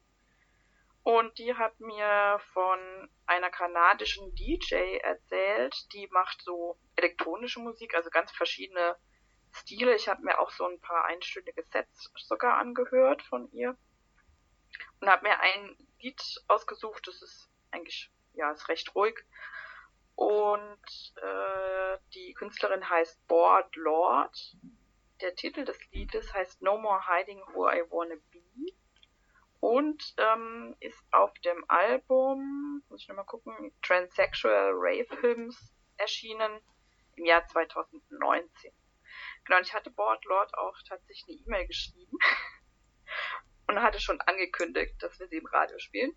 [1.04, 8.10] Und die hat mir von einer kanadischen DJ erzählt, die macht so elektronische Musik, also
[8.10, 8.96] ganz verschiedene
[9.54, 9.96] Stile.
[9.96, 13.78] Ich habe mir auch so ein paar einstündige Sets sogar angehört von ihr
[15.00, 17.08] und habe mir ein Lied ausgesucht.
[17.08, 19.16] Das ist eigentlich, ja, ist recht ruhig.
[20.16, 24.56] Und äh, die Künstlerin heißt Board Lord
[25.24, 28.42] der Titel des Liedes heißt No More Hiding Who I Wanna Be
[29.62, 36.60] und ähm, ist auf dem Album, muss ich nochmal gucken, Transsexual Rave Hymns erschienen
[37.16, 38.74] im Jahr 2019.
[39.46, 42.18] Genau, und ich hatte Board Lord auch tatsächlich eine E-Mail geschrieben
[43.68, 46.14] und hatte schon angekündigt, dass wir sie im Radio spielen.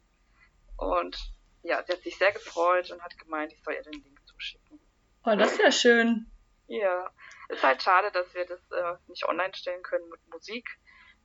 [0.76, 1.16] Und
[1.62, 4.80] ja, sie hat sich sehr gefreut und hat gemeint, ich soll ihr den Link zuschicken.
[5.24, 6.30] Oh, das ist ja schön.
[6.68, 7.10] Ja,
[7.48, 10.68] ist halt schade, dass wir das äh, nicht online stellen können mit Musik,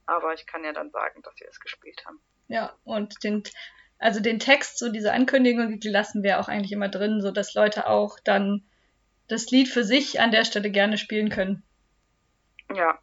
[0.05, 2.19] aber ich kann ja dann sagen, dass wir es gespielt haben.
[2.47, 3.43] Ja, und den,
[3.97, 7.53] also den Text, so diese Ankündigung, die lassen wir auch eigentlich immer drin, so dass
[7.53, 8.67] Leute auch dann
[9.27, 11.63] das Lied für sich an der Stelle gerne spielen können.
[12.73, 12.99] Ja.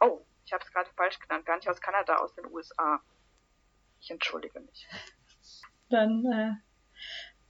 [0.00, 3.00] Oh, ich habe es gerade falsch genannt, gar nicht aus Kanada, aus den USA.
[4.00, 4.88] Ich entschuldige mich.
[5.90, 6.52] Dann äh,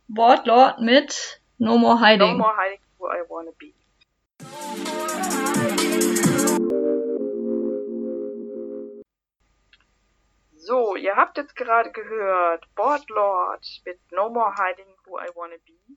[0.09, 2.33] Wortlord mit No More Hiding.
[2.33, 3.75] No More Hiding who I wanna be.
[10.69, 15.97] So, ihr habt jetzt gerade gehört Boardlord mit No More Hiding Who I Wanna Be.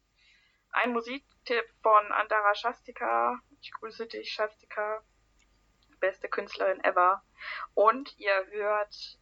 [0.72, 3.38] Ein Musiktipp von Andara Shastika.
[3.62, 5.04] Ich grüße dich, Shastika.
[6.00, 7.24] Beste Künstlerin ever.
[7.76, 9.20] Und ihr hört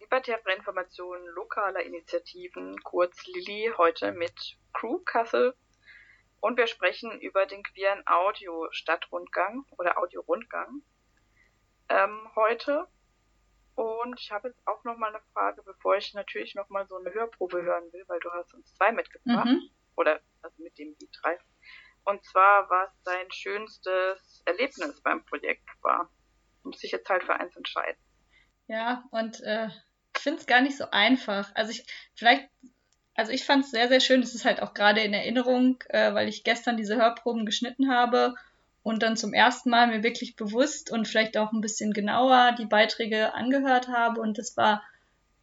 [0.00, 5.54] libertäre Informationen lokaler Initiativen, kurz Lilly, heute mit Crew Kassel
[6.40, 10.82] und wir sprechen über den queeren Audio-Stadtrundgang oder Audio-Rundgang
[11.88, 12.86] ähm, heute.
[13.74, 16.96] Und ich habe jetzt auch noch mal eine Frage, bevor ich natürlich noch mal so
[16.96, 19.46] eine Hörprobe hören will, weil du hast uns zwei mitgebracht.
[19.46, 19.70] Mhm.
[19.96, 21.38] Oder also mit dem Lied drei.
[22.04, 26.10] Und zwar, was dein schönstes Erlebnis beim Projekt war.
[26.62, 28.00] Du musst dich jetzt halt für eins entscheiden.
[28.66, 29.68] Ja, und äh,
[30.16, 31.50] ich finde es gar nicht so einfach.
[31.54, 31.84] Also ich,
[32.14, 32.48] vielleicht
[33.18, 34.22] also ich fand es sehr, sehr schön.
[34.22, 38.36] Es ist halt auch gerade in Erinnerung, äh, weil ich gestern diese Hörproben geschnitten habe
[38.84, 42.64] und dann zum ersten Mal mir wirklich bewusst und vielleicht auch ein bisschen genauer die
[42.64, 44.20] Beiträge angehört habe.
[44.20, 44.84] Und das war,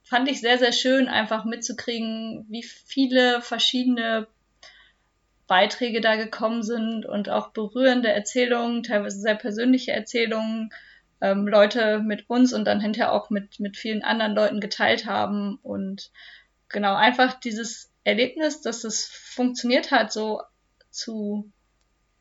[0.04, 4.26] fand ich sehr, sehr schön, einfach mitzukriegen, wie viele verschiedene
[5.48, 10.72] Beiträge da gekommen sind und auch berührende Erzählungen, teilweise sehr persönliche Erzählungen,
[11.22, 15.60] ähm, Leute mit uns und dann hinterher auch mit, mit vielen anderen Leuten geteilt haben.
[15.62, 16.12] Und
[16.70, 20.42] genau, einfach dieses Erlebnis, dass es funktioniert hat, so
[20.90, 21.52] zu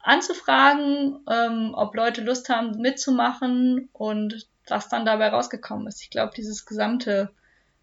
[0.00, 6.02] anzufragen, ähm, ob Leute Lust haben mitzumachen und was dann dabei rausgekommen ist.
[6.02, 7.30] Ich glaube, dieses gesamte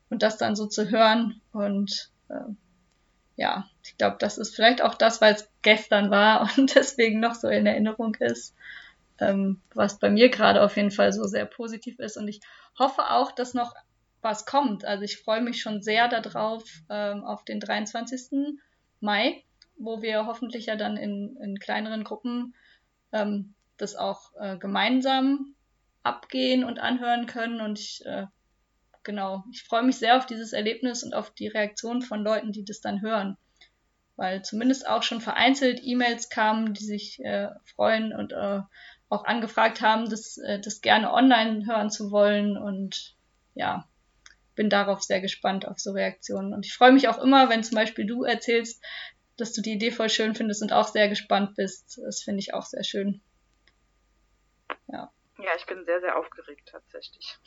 [0.10, 2.36] und das dann so zu hören und äh,
[3.36, 7.36] ja, ich glaube, das ist vielleicht auch das, weil es gestern war und deswegen noch
[7.36, 8.56] so in Erinnerung ist,
[9.20, 12.18] ähm, was bei mir gerade auf jeden Fall so sehr positiv ist.
[12.18, 12.42] Und ich
[12.78, 13.76] hoffe auch, dass noch
[14.22, 14.86] was kommt.
[14.86, 18.58] Also ich freue mich schon sehr darauf, ähm, auf den 23.
[19.00, 19.44] Mai,
[19.78, 22.54] wo wir hoffentlich ja dann in, in kleineren Gruppen
[23.12, 25.56] ähm, das auch äh, gemeinsam
[26.04, 27.62] abgehen und anhören können.
[27.62, 28.28] Und ich, äh,
[29.04, 32.66] genau, ich freue mich sehr auf dieses Erlebnis und auf die Reaktion von Leuten, die
[32.66, 33.38] das dann hören.
[34.16, 38.62] Weil zumindest auch schon vereinzelt E-Mails kamen, die sich äh, freuen und äh,
[39.10, 42.58] auch angefragt haben, das, äh, das gerne online hören zu wollen.
[42.58, 43.16] Und
[43.56, 43.88] ja,
[44.56, 46.54] bin darauf sehr gespannt auf so Reaktionen.
[46.54, 48.84] Und ich freue mich auch immer, wenn zum Beispiel du erzählst,
[49.38, 51.99] dass du die Idee voll schön findest und auch sehr gespannt bist.
[52.06, 53.22] Das finde ich auch sehr schön.
[54.88, 55.12] Ja.
[55.39, 57.39] Ja, ich bin sehr, sehr aufgeregt tatsächlich.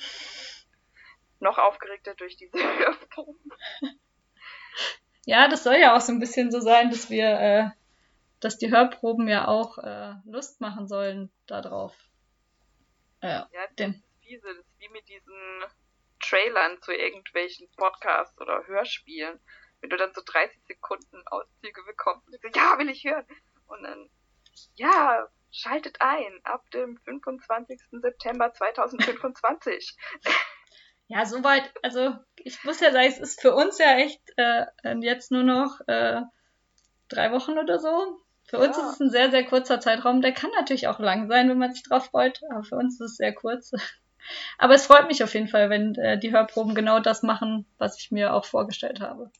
[1.45, 3.53] Noch aufgeregter durch diese Hörproben.
[5.26, 7.70] Ja, das soll ja auch so ein bisschen so sein, dass wir, äh,
[8.40, 11.95] dass die Hörproben ja auch äh, Lust machen sollen darauf.
[13.20, 13.90] Äh, ja, das den.
[13.95, 14.47] ist fiese.
[14.47, 15.64] Das ist wie mit diesen
[16.20, 19.38] Trailern zu irgendwelchen Podcasts oder Hörspielen
[19.84, 23.26] wenn du dann so 30 Sekunden Auszüge bekommst, und so, ja, will ich hören.
[23.66, 24.09] Und dann,
[24.76, 27.78] ja, schaltet ein ab dem 25.
[28.01, 29.95] September 2025.
[31.09, 34.66] Ja, soweit, also ich muss ja sagen, es ist für uns ja echt äh,
[35.00, 36.22] jetzt nur noch äh,
[37.09, 38.18] drei Wochen oder so.
[38.46, 38.82] Für uns ja.
[38.84, 40.20] ist es ein sehr, sehr kurzer Zeitraum.
[40.20, 43.12] Der kann natürlich auch lang sein, wenn man sich drauf freut, aber für uns ist
[43.12, 43.72] es sehr kurz.
[44.57, 47.98] Aber es freut mich auf jeden Fall, wenn äh, die Hörproben genau das machen, was
[47.98, 49.30] ich mir auch vorgestellt habe.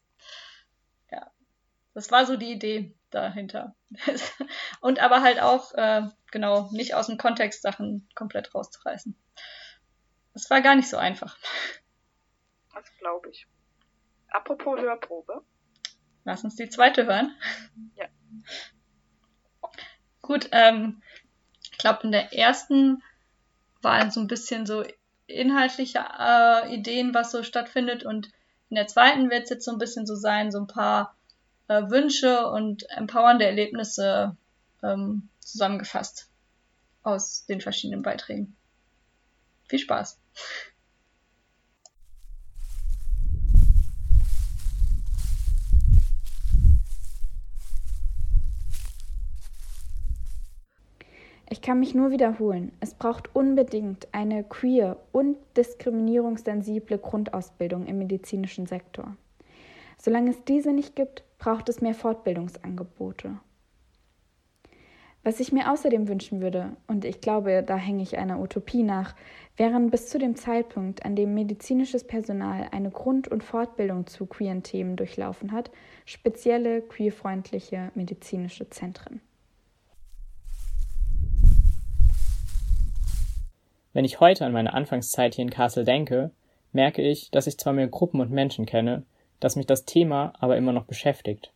[1.95, 3.75] Das war so die Idee dahinter.
[4.81, 6.03] und aber halt auch, äh,
[6.33, 9.17] genau, nicht aus dem Kontext Sachen komplett rauszureißen.
[10.35, 11.39] Das war gar nicht so einfach.
[12.75, 13.47] Das glaube ich.
[14.29, 15.43] Apropos Hörprobe.
[16.25, 17.35] Lass uns die zweite hören.
[17.95, 18.07] Ja.
[20.21, 21.03] Gut, ähm,
[21.71, 23.03] ich glaube, in der ersten
[23.83, 24.85] waren so ein bisschen so
[25.27, 28.05] inhaltliche äh, Ideen, was so stattfindet.
[28.05, 28.31] Und
[28.71, 31.15] in der zweiten wird es jetzt so ein bisschen so sein, so ein paar
[31.69, 34.37] äh, Wünsche und empowernde Erlebnisse
[34.83, 36.29] ähm, zusammengefasst
[37.03, 38.57] aus den verschiedenen Beiträgen.
[39.69, 40.19] Viel Spaß!
[51.55, 52.73] Ich kann mich nur wiederholen.
[52.81, 59.17] Es braucht unbedingt eine queer und diskriminierungssensible Grundausbildung im medizinischen Sektor.
[59.99, 63.39] Solange es diese nicht gibt, braucht es mehr Fortbildungsangebote.
[65.27, 69.15] Was ich mir außerdem wünschen würde, und ich glaube, da hänge ich einer Utopie nach,
[69.57, 74.63] wären bis zu dem Zeitpunkt, an dem medizinisches Personal eine Grund- und Fortbildung zu queeren
[74.63, 75.71] Themen durchlaufen hat,
[76.05, 79.23] spezielle queerfreundliche medizinische Zentren.
[83.95, 86.33] Wenn ich heute an meine Anfangszeit hier in Kassel denke,
[86.73, 89.05] merke ich, dass ich zwar mehr Gruppen und Menschen kenne,
[89.41, 91.51] dass mich das Thema aber immer noch beschäftigt.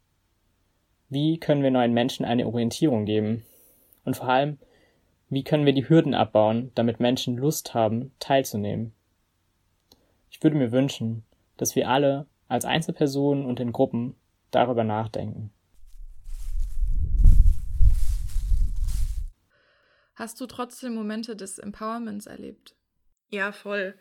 [1.11, 3.45] Wie können wir neuen Menschen eine Orientierung geben?
[4.05, 4.59] Und vor allem,
[5.29, 8.93] wie können wir die Hürden abbauen, damit Menschen Lust haben, teilzunehmen?
[10.31, 11.25] Ich würde mir wünschen,
[11.57, 14.15] dass wir alle als Einzelpersonen und in Gruppen
[14.51, 15.51] darüber nachdenken.
[20.15, 22.75] Hast du trotzdem Momente des Empowerments erlebt?
[23.31, 23.95] Ja, voll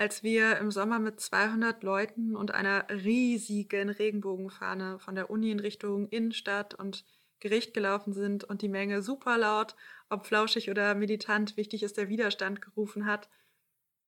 [0.00, 5.60] als wir im Sommer mit 200 Leuten und einer riesigen Regenbogenfahne von der Uni in
[5.60, 7.04] Richtung Innenstadt und
[7.40, 9.74] Gericht gelaufen sind und die Menge super laut,
[10.08, 13.28] ob flauschig oder meditant, wichtig ist der Widerstand gerufen hat,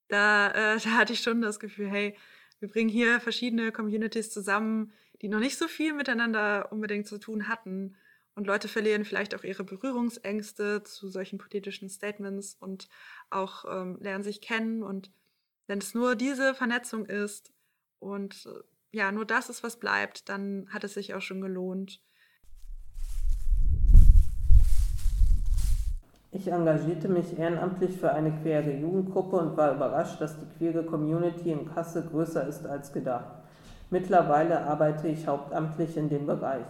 [0.08, 2.16] da, äh, da hatte ich schon das Gefühl, hey,
[2.60, 7.48] wir bringen hier verschiedene Communities zusammen, die noch nicht so viel miteinander unbedingt zu tun
[7.48, 7.96] hatten.
[8.34, 12.88] Und Leute verlieren vielleicht auch ihre Berührungsängste zu solchen politischen Statements und
[13.30, 15.10] auch ähm, lernen sich kennen und
[15.66, 17.52] wenn es nur diese Vernetzung ist
[17.98, 18.60] und äh,
[18.96, 22.02] ja, nur das ist, was bleibt, dann hat es sich auch schon gelohnt.
[26.34, 31.52] Ich engagierte mich ehrenamtlich für eine queere Jugendgruppe und war überrascht, dass die queere Community
[31.52, 33.34] in Kassel größer ist als gedacht.
[33.90, 36.64] Mittlerweile arbeite ich hauptamtlich in dem Bereich.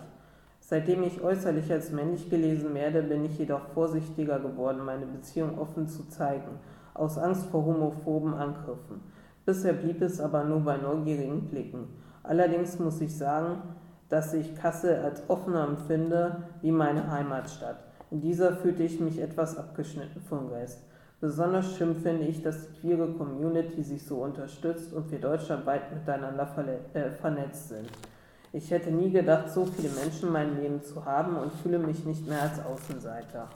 [0.59, 5.87] Seitdem ich äußerlich als männlich gelesen werde, bin ich jedoch vorsichtiger geworden, meine Beziehung offen
[5.87, 6.59] zu zeigen,
[6.93, 9.01] aus Angst vor homophoben Angriffen.
[9.47, 11.87] Bisher blieb es aber nur bei neugierigen Blicken.
[12.25, 13.59] Allerdings muss ich sagen,
[14.09, 17.92] dass ich Kassel als offener empfinde wie meine Heimatstadt.
[18.13, 20.81] In dieser fühlte ich mich etwas abgeschnitten vom Rest.
[21.19, 26.47] Besonders schlimm finde ich, dass die queere Community sich so unterstützt und wir deutschlandweit miteinander
[26.93, 27.89] äh, vernetzt sind.
[28.53, 32.05] Ich hätte nie gedacht, so viele Menschen in meinem Leben zu haben und fühle mich
[32.05, 33.49] nicht mehr als Außenseiter.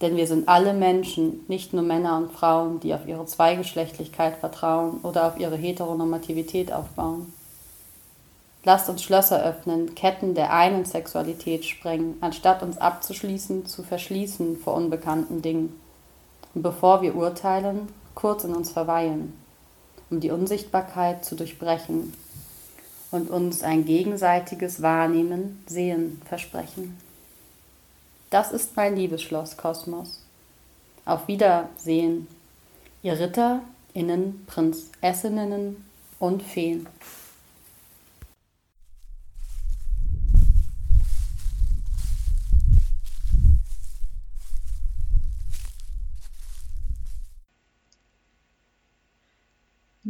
[0.00, 5.00] Denn wir sind alle Menschen, nicht nur Männer und Frauen, die auf ihre Zweigeschlechtlichkeit vertrauen
[5.02, 7.34] oder auf ihre Heteronormativität aufbauen.
[8.64, 14.74] Lasst uns Schlösser öffnen, Ketten der einen Sexualität sprengen, anstatt uns abzuschließen, zu verschließen vor
[14.74, 15.80] unbekannten Dingen.
[16.54, 19.32] Und bevor wir urteilen, kurz in uns verweilen,
[20.10, 22.12] um die Unsichtbarkeit zu durchbrechen
[23.10, 26.96] und uns ein gegenseitiges Wahrnehmen, Sehen versprechen.
[28.30, 30.20] Das ist mein Liebesschloss Kosmos.
[31.04, 32.28] Auf Wiedersehen,
[33.02, 33.60] ihr Ritter,
[33.92, 35.84] Innen, Prinzessinnen
[36.18, 36.86] und Feen.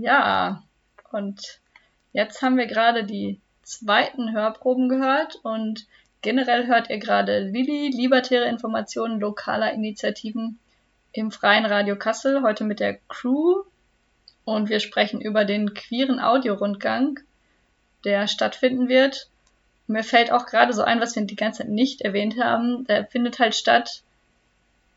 [0.02, 0.64] Ja,
[1.12, 1.60] und
[2.12, 5.86] jetzt haben wir gerade die zweiten Hörproben gehört und
[6.22, 10.58] generell hört ihr gerade Lilly, libertäre Informationen lokaler Initiativen
[11.12, 13.62] im Freien Radio Kassel, heute mit der Crew.
[14.44, 17.20] Und wir sprechen über den queeren Audiorundgang,
[18.04, 19.28] der stattfinden wird.
[19.86, 22.86] Mir fällt auch gerade so ein, was wir die ganze Zeit nicht erwähnt haben.
[22.86, 24.02] Der findet halt statt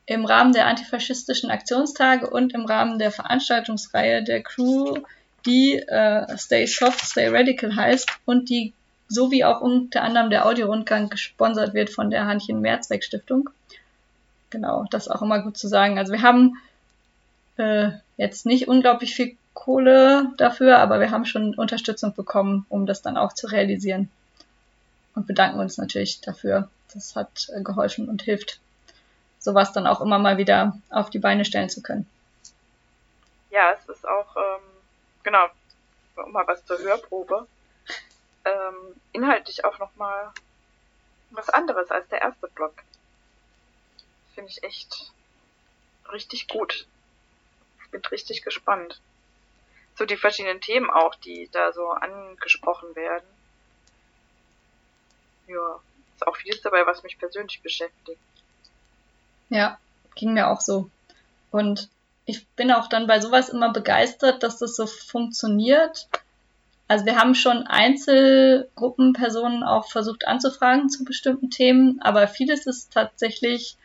[0.06, 5.00] im Rahmen der antifaschistischen Aktionstage und im Rahmen der Veranstaltungsreihe der Crew,
[5.46, 8.74] die äh, Stay Soft, Stay Radical heißt und die
[9.08, 13.50] so wie auch unter anderem der Audiorundgang gesponsert wird von der Hanchen Mehrzweck Stiftung.
[14.50, 15.98] Genau, das auch immer gut zu sagen.
[15.98, 16.58] Also wir haben
[17.58, 23.02] äh, jetzt nicht unglaublich viel Kohle dafür, aber wir haben schon Unterstützung bekommen, um das
[23.02, 24.10] dann auch zu realisieren.
[25.14, 26.70] Und bedanken uns natürlich dafür.
[26.94, 28.60] Das hat äh, geholfen und hilft
[29.46, 32.10] sowas dann auch immer mal wieder auf die Beine stellen zu können.
[33.52, 34.64] Ja, es ist auch, ähm,
[35.24, 35.48] genau,
[36.28, 37.48] mal was zur Hörprobe.
[38.44, 40.32] Ähm, inhaltlich auch nochmal
[41.30, 42.74] was anderes als der erste Block.
[44.34, 45.14] Finde ich echt
[46.12, 46.88] richtig gut.
[47.84, 49.00] Ich bin richtig gespannt.
[49.96, 53.26] So die verschiedenen Themen auch, die da so angesprochen werden.
[55.48, 55.80] Ja,
[56.16, 58.20] ist auch vieles dabei, was mich persönlich beschäftigt.
[59.50, 59.78] Ja,
[60.16, 60.90] ging mir auch so.
[61.52, 61.90] Und
[62.26, 66.08] ich bin auch dann bei sowas immer begeistert, dass das so funktioniert.
[66.88, 73.78] Also wir haben schon Einzelgruppenpersonen auch versucht anzufragen zu bestimmten Themen, aber vieles ist tatsächlich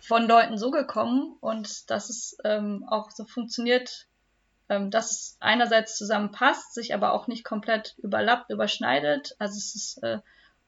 [0.00, 4.06] von Leuten so gekommen und dass es ähm, auch so funktioniert,
[4.68, 9.36] ähm, dass es einerseits zusammenpasst, sich aber auch nicht komplett überlappt, überschneidet.
[9.38, 10.18] Also es ist äh,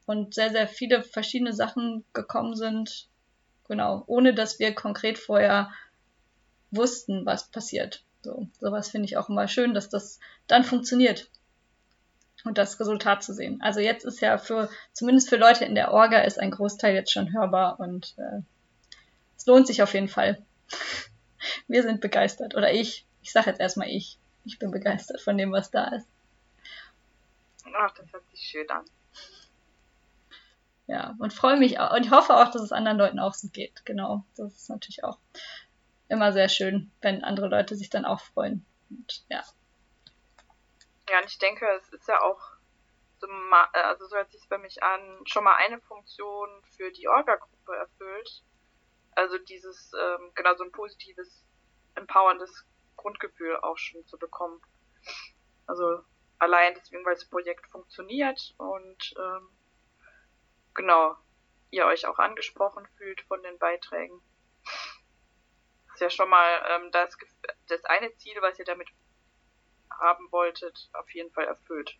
[0.05, 3.07] und sehr, sehr viele verschiedene Sachen gekommen sind,
[3.67, 5.71] Genau, ohne dass wir konkret vorher
[6.71, 8.03] wussten, was passiert.
[8.21, 11.29] So, sowas finde ich auch immer schön, dass das dann funktioniert
[12.43, 13.61] und das Resultat zu sehen.
[13.61, 17.11] Also jetzt ist ja für, zumindest für Leute in der Orga, ist ein Großteil jetzt
[17.11, 18.41] schon hörbar und äh,
[19.37, 20.41] es lohnt sich auf jeden Fall.
[21.67, 22.55] Wir sind begeistert.
[22.55, 23.05] Oder ich.
[23.21, 24.17] Ich sage jetzt erstmal ich.
[24.45, 26.07] Ich bin begeistert von dem, was da ist.
[27.75, 28.85] Ach, das hört sich schön an.
[30.87, 33.47] Ja, und freue mich auch, und ich hoffe auch, dass es anderen Leuten auch so
[33.47, 33.85] geht.
[33.85, 34.25] Genau.
[34.35, 35.17] Das ist natürlich auch
[36.09, 38.65] immer sehr schön, wenn andere Leute sich dann auch freuen.
[38.89, 39.43] Und, ja.
[41.09, 42.39] Ja, und ich denke, es ist ja auch
[43.19, 43.27] so,
[43.71, 48.43] also so hört sich bei mich an, schon mal eine Funktion für die Orga-Gruppe erfüllt.
[49.15, 51.45] Also dieses, ähm, genau, so ein positives,
[51.95, 52.65] empowerndes
[52.97, 54.61] Grundgefühl auch schon zu bekommen.
[55.67, 56.03] Also
[56.39, 59.49] allein deswegen, weil das Projekt funktioniert und ähm,
[60.73, 61.15] genau,
[61.71, 64.21] ihr euch auch angesprochen fühlt von den Beiträgen.
[65.87, 67.17] Das ist ja schon mal ähm, das,
[67.67, 68.87] das eine Ziel, was ihr damit
[69.99, 71.95] haben wolltet, auf jeden Fall erfüllt.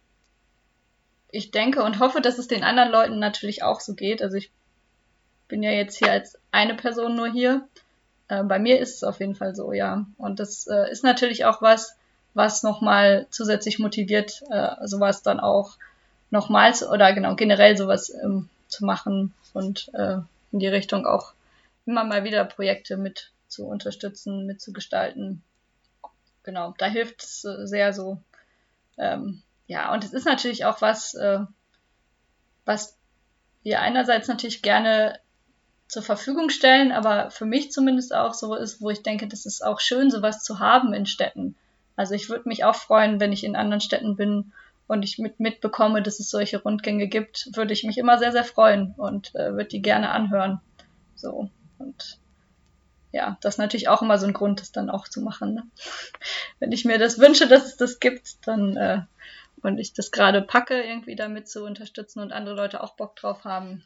[1.30, 4.21] Ich denke und hoffe, dass es den anderen Leuten natürlich auch so geht.
[4.21, 4.51] Also ich
[5.47, 7.67] bin ja jetzt hier als eine Person nur hier.
[8.28, 10.05] Äh, bei mir ist es auf jeden Fall so, ja.
[10.17, 11.97] Und das äh, ist natürlich auch was,
[12.34, 15.78] was nochmal zusätzlich motiviert, äh, sowas dann auch
[16.30, 20.17] nochmals oder genau generell sowas ähm, zu machen und äh,
[20.51, 21.34] in die Richtung auch
[21.86, 25.43] immer mal wieder Projekte mit zu unterstützen, mitzugestalten.
[26.43, 28.19] Genau, da hilft es äh, sehr so.
[28.97, 31.39] Ähm, ja, und es ist natürlich auch was, äh,
[32.65, 32.97] was
[33.63, 35.19] wir einerseits natürlich gerne
[35.88, 39.63] zur Verfügung stellen, aber für mich zumindest auch so ist, wo ich denke, das ist
[39.63, 41.55] auch schön, sowas zu haben in Städten.
[41.95, 44.51] Also ich würde mich auch freuen, wenn ich in anderen Städten bin
[44.93, 48.45] und ich mit, mitbekomme, dass es solche Rundgänge gibt, würde ich mich immer sehr, sehr
[48.45, 50.61] freuen und äh, würde die gerne anhören.
[51.15, 51.49] So.
[51.77, 52.19] Und
[53.11, 55.53] ja, das ist natürlich auch immer so ein Grund, das dann auch zu machen.
[55.53, 55.63] Ne?
[56.59, 59.01] Wenn ich mir das wünsche, dass es das gibt, dann äh,
[59.61, 63.45] und ich das gerade packe, irgendwie damit zu unterstützen und andere Leute auch Bock drauf
[63.45, 63.85] haben.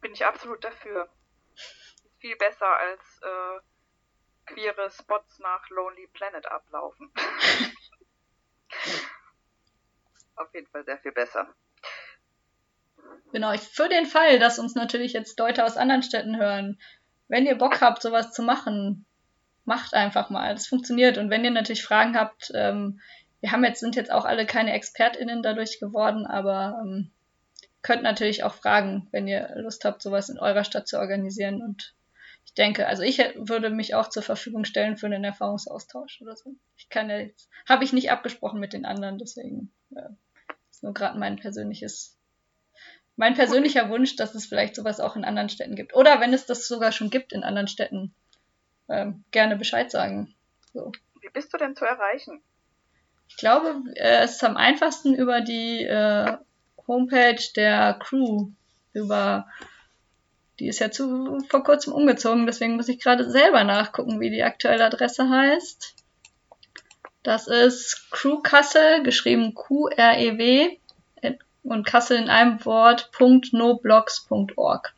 [0.00, 1.08] Bin ich absolut dafür.
[1.54, 7.12] Ist viel besser als äh, queere Spots nach Lonely Planet ablaufen.
[10.42, 11.46] Auf jeden Fall sehr viel besser.
[13.32, 16.80] Genau, ich, für den Fall, dass uns natürlich jetzt Leute aus anderen Städten hören,
[17.28, 19.06] wenn ihr Bock habt, sowas zu machen,
[19.64, 20.52] macht einfach mal.
[20.52, 21.16] Das funktioniert.
[21.16, 23.00] Und wenn ihr natürlich Fragen habt, ähm,
[23.40, 27.12] wir haben jetzt, sind jetzt auch alle keine ExpertInnen dadurch geworden, aber ähm,
[27.82, 31.62] könnt natürlich auch fragen, wenn ihr Lust habt, sowas in eurer Stadt zu organisieren.
[31.62, 31.94] Und
[32.44, 36.54] ich denke, also ich würde mich auch zur Verfügung stellen für einen Erfahrungsaustausch oder so.
[36.76, 40.10] Ich kann ja jetzt, habe ich nicht abgesprochen mit den anderen, deswegen äh,
[40.82, 42.18] ist nur gerade mein persönliches
[43.14, 45.94] mein persönlicher Wunsch, dass es vielleicht sowas auch in anderen Städten gibt.
[45.94, 48.14] Oder wenn es das sogar schon gibt in anderen Städten,
[48.88, 50.34] ähm, gerne Bescheid sagen.
[50.72, 50.90] So.
[51.20, 52.42] Wie bist du denn zu erreichen?
[53.28, 56.38] Ich glaube, äh, es ist am einfachsten über die äh,
[56.88, 58.48] Homepage der Crew.
[58.94, 59.46] Über
[60.58, 64.42] die ist ja zu, vor kurzem umgezogen, deswegen muss ich gerade selber nachgucken, wie die
[64.42, 66.01] aktuelle Adresse heißt.
[67.22, 70.78] Das ist Crew Kassel, geschrieben Q-R-E-W
[71.62, 74.94] und Kassel in einem Wort .noblogs.org.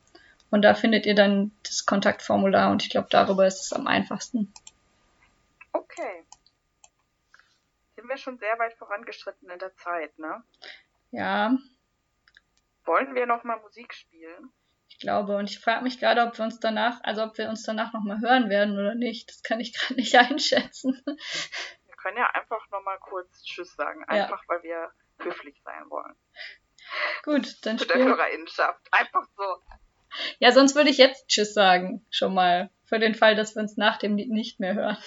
[0.50, 4.52] Und da findet ihr dann das Kontaktformular und ich glaube, darüber ist es am einfachsten.
[5.72, 6.24] Okay.
[7.96, 10.42] Sind wir schon sehr weit vorangeschritten in der Zeit, ne?
[11.10, 11.56] Ja.
[12.84, 14.52] Wollen wir noch mal Musik spielen?
[14.88, 17.64] Ich glaube, und ich frage mich gerade, ob wir uns danach, also ob wir uns
[17.64, 19.28] danach noch mal hören werden oder nicht.
[19.28, 21.02] Das kann ich gerade nicht einschätzen.
[22.05, 24.48] Wir können ja einfach noch mal kurz Tschüss sagen, einfach ja.
[24.48, 26.14] weil wir höflich sein wollen.
[27.22, 28.86] Gut, dann Zu der Hörerinnenschaft.
[28.92, 29.62] Einfach so.
[30.38, 32.70] Ja, sonst würde ich jetzt Tschüss sagen, schon mal.
[32.84, 34.98] Für den Fall, dass wir uns nach dem Lied nicht mehr hören.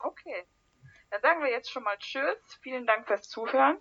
[0.00, 0.44] Okay.
[1.08, 2.36] Dann sagen wir jetzt schon mal Tschüss.
[2.60, 3.78] Vielen Dank fürs Zuhören.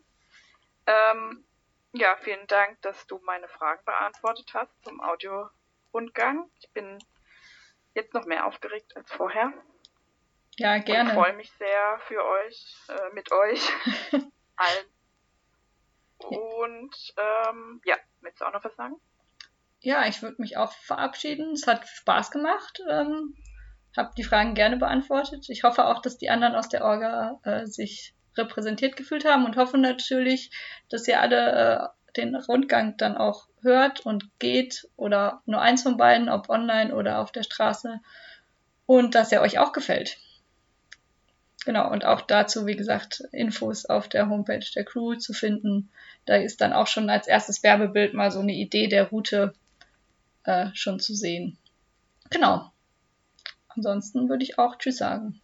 [0.86, 1.43] Ähm,
[1.91, 6.50] ja, vielen Dank, dass du meine Fragen beantwortet hast zum Audio-Rundgang.
[6.62, 6.97] Ich bin
[7.93, 9.52] jetzt noch mehr aufgeregt als vorher.
[10.60, 11.12] Ja, gerne.
[11.12, 13.62] Ich freue mich sehr für euch, äh, mit euch
[14.57, 14.86] allen
[16.18, 18.95] und ähm, ja, willst du auch noch was sagen?
[19.80, 21.53] Ja, ich würde mich auch verabschieden.
[21.53, 22.82] Es hat Spaß gemacht.
[22.89, 23.36] Ähm,
[23.95, 25.45] habe die Fragen gerne beantwortet.
[25.47, 29.55] Ich hoffe auch, dass die anderen aus der Orga äh, sich repräsentiert gefühlt haben und
[29.55, 30.51] hoffe natürlich,
[30.89, 35.95] dass ihr alle äh, den Rundgang dann auch hört und geht oder nur eins von
[35.95, 38.01] beiden, ob online oder auf der Straße
[38.86, 40.18] und dass er euch auch gefällt.
[41.70, 45.91] Genau, und auch dazu, wie gesagt, Infos auf der Homepage der Crew zu finden.
[46.26, 49.53] Da ist dann auch schon als erstes Werbebild mal so eine Idee der Route
[50.45, 51.59] äh, schon zu sehen.
[52.32, 52.74] Genau.
[53.67, 55.43] Ansonsten würde ich auch Tschüss sagen.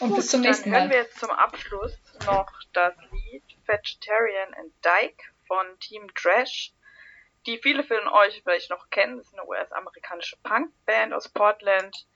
[0.00, 0.80] Und Gut, bis zum nächsten Mal.
[0.80, 1.96] Dann hören wir jetzt zum Abschluss
[2.26, 6.74] noch das Lied Vegetarian and Dyke von Team Trash,
[7.46, 9.16] die viele von euch vielleicht noch kennen.
[9.16, 12.06] Das ist eine US-amerikanische Punkband aus Portland,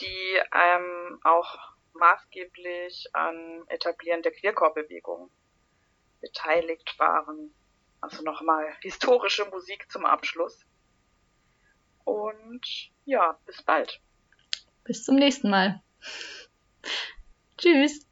[0.00, 5.30] die ähm, auch maßgeblich an Etablieren der Queercore-Bewegung
[6.20, 7.54] beteiligt waren.
[8.00, 10.64] Also nochmal historische Musik zum Abschluss.
[12.04, 14.00] Und ja, bis bald.
[14.84, 15.82] Bis zum nächsten Mal.
[17.58, 18.07] Tschüss.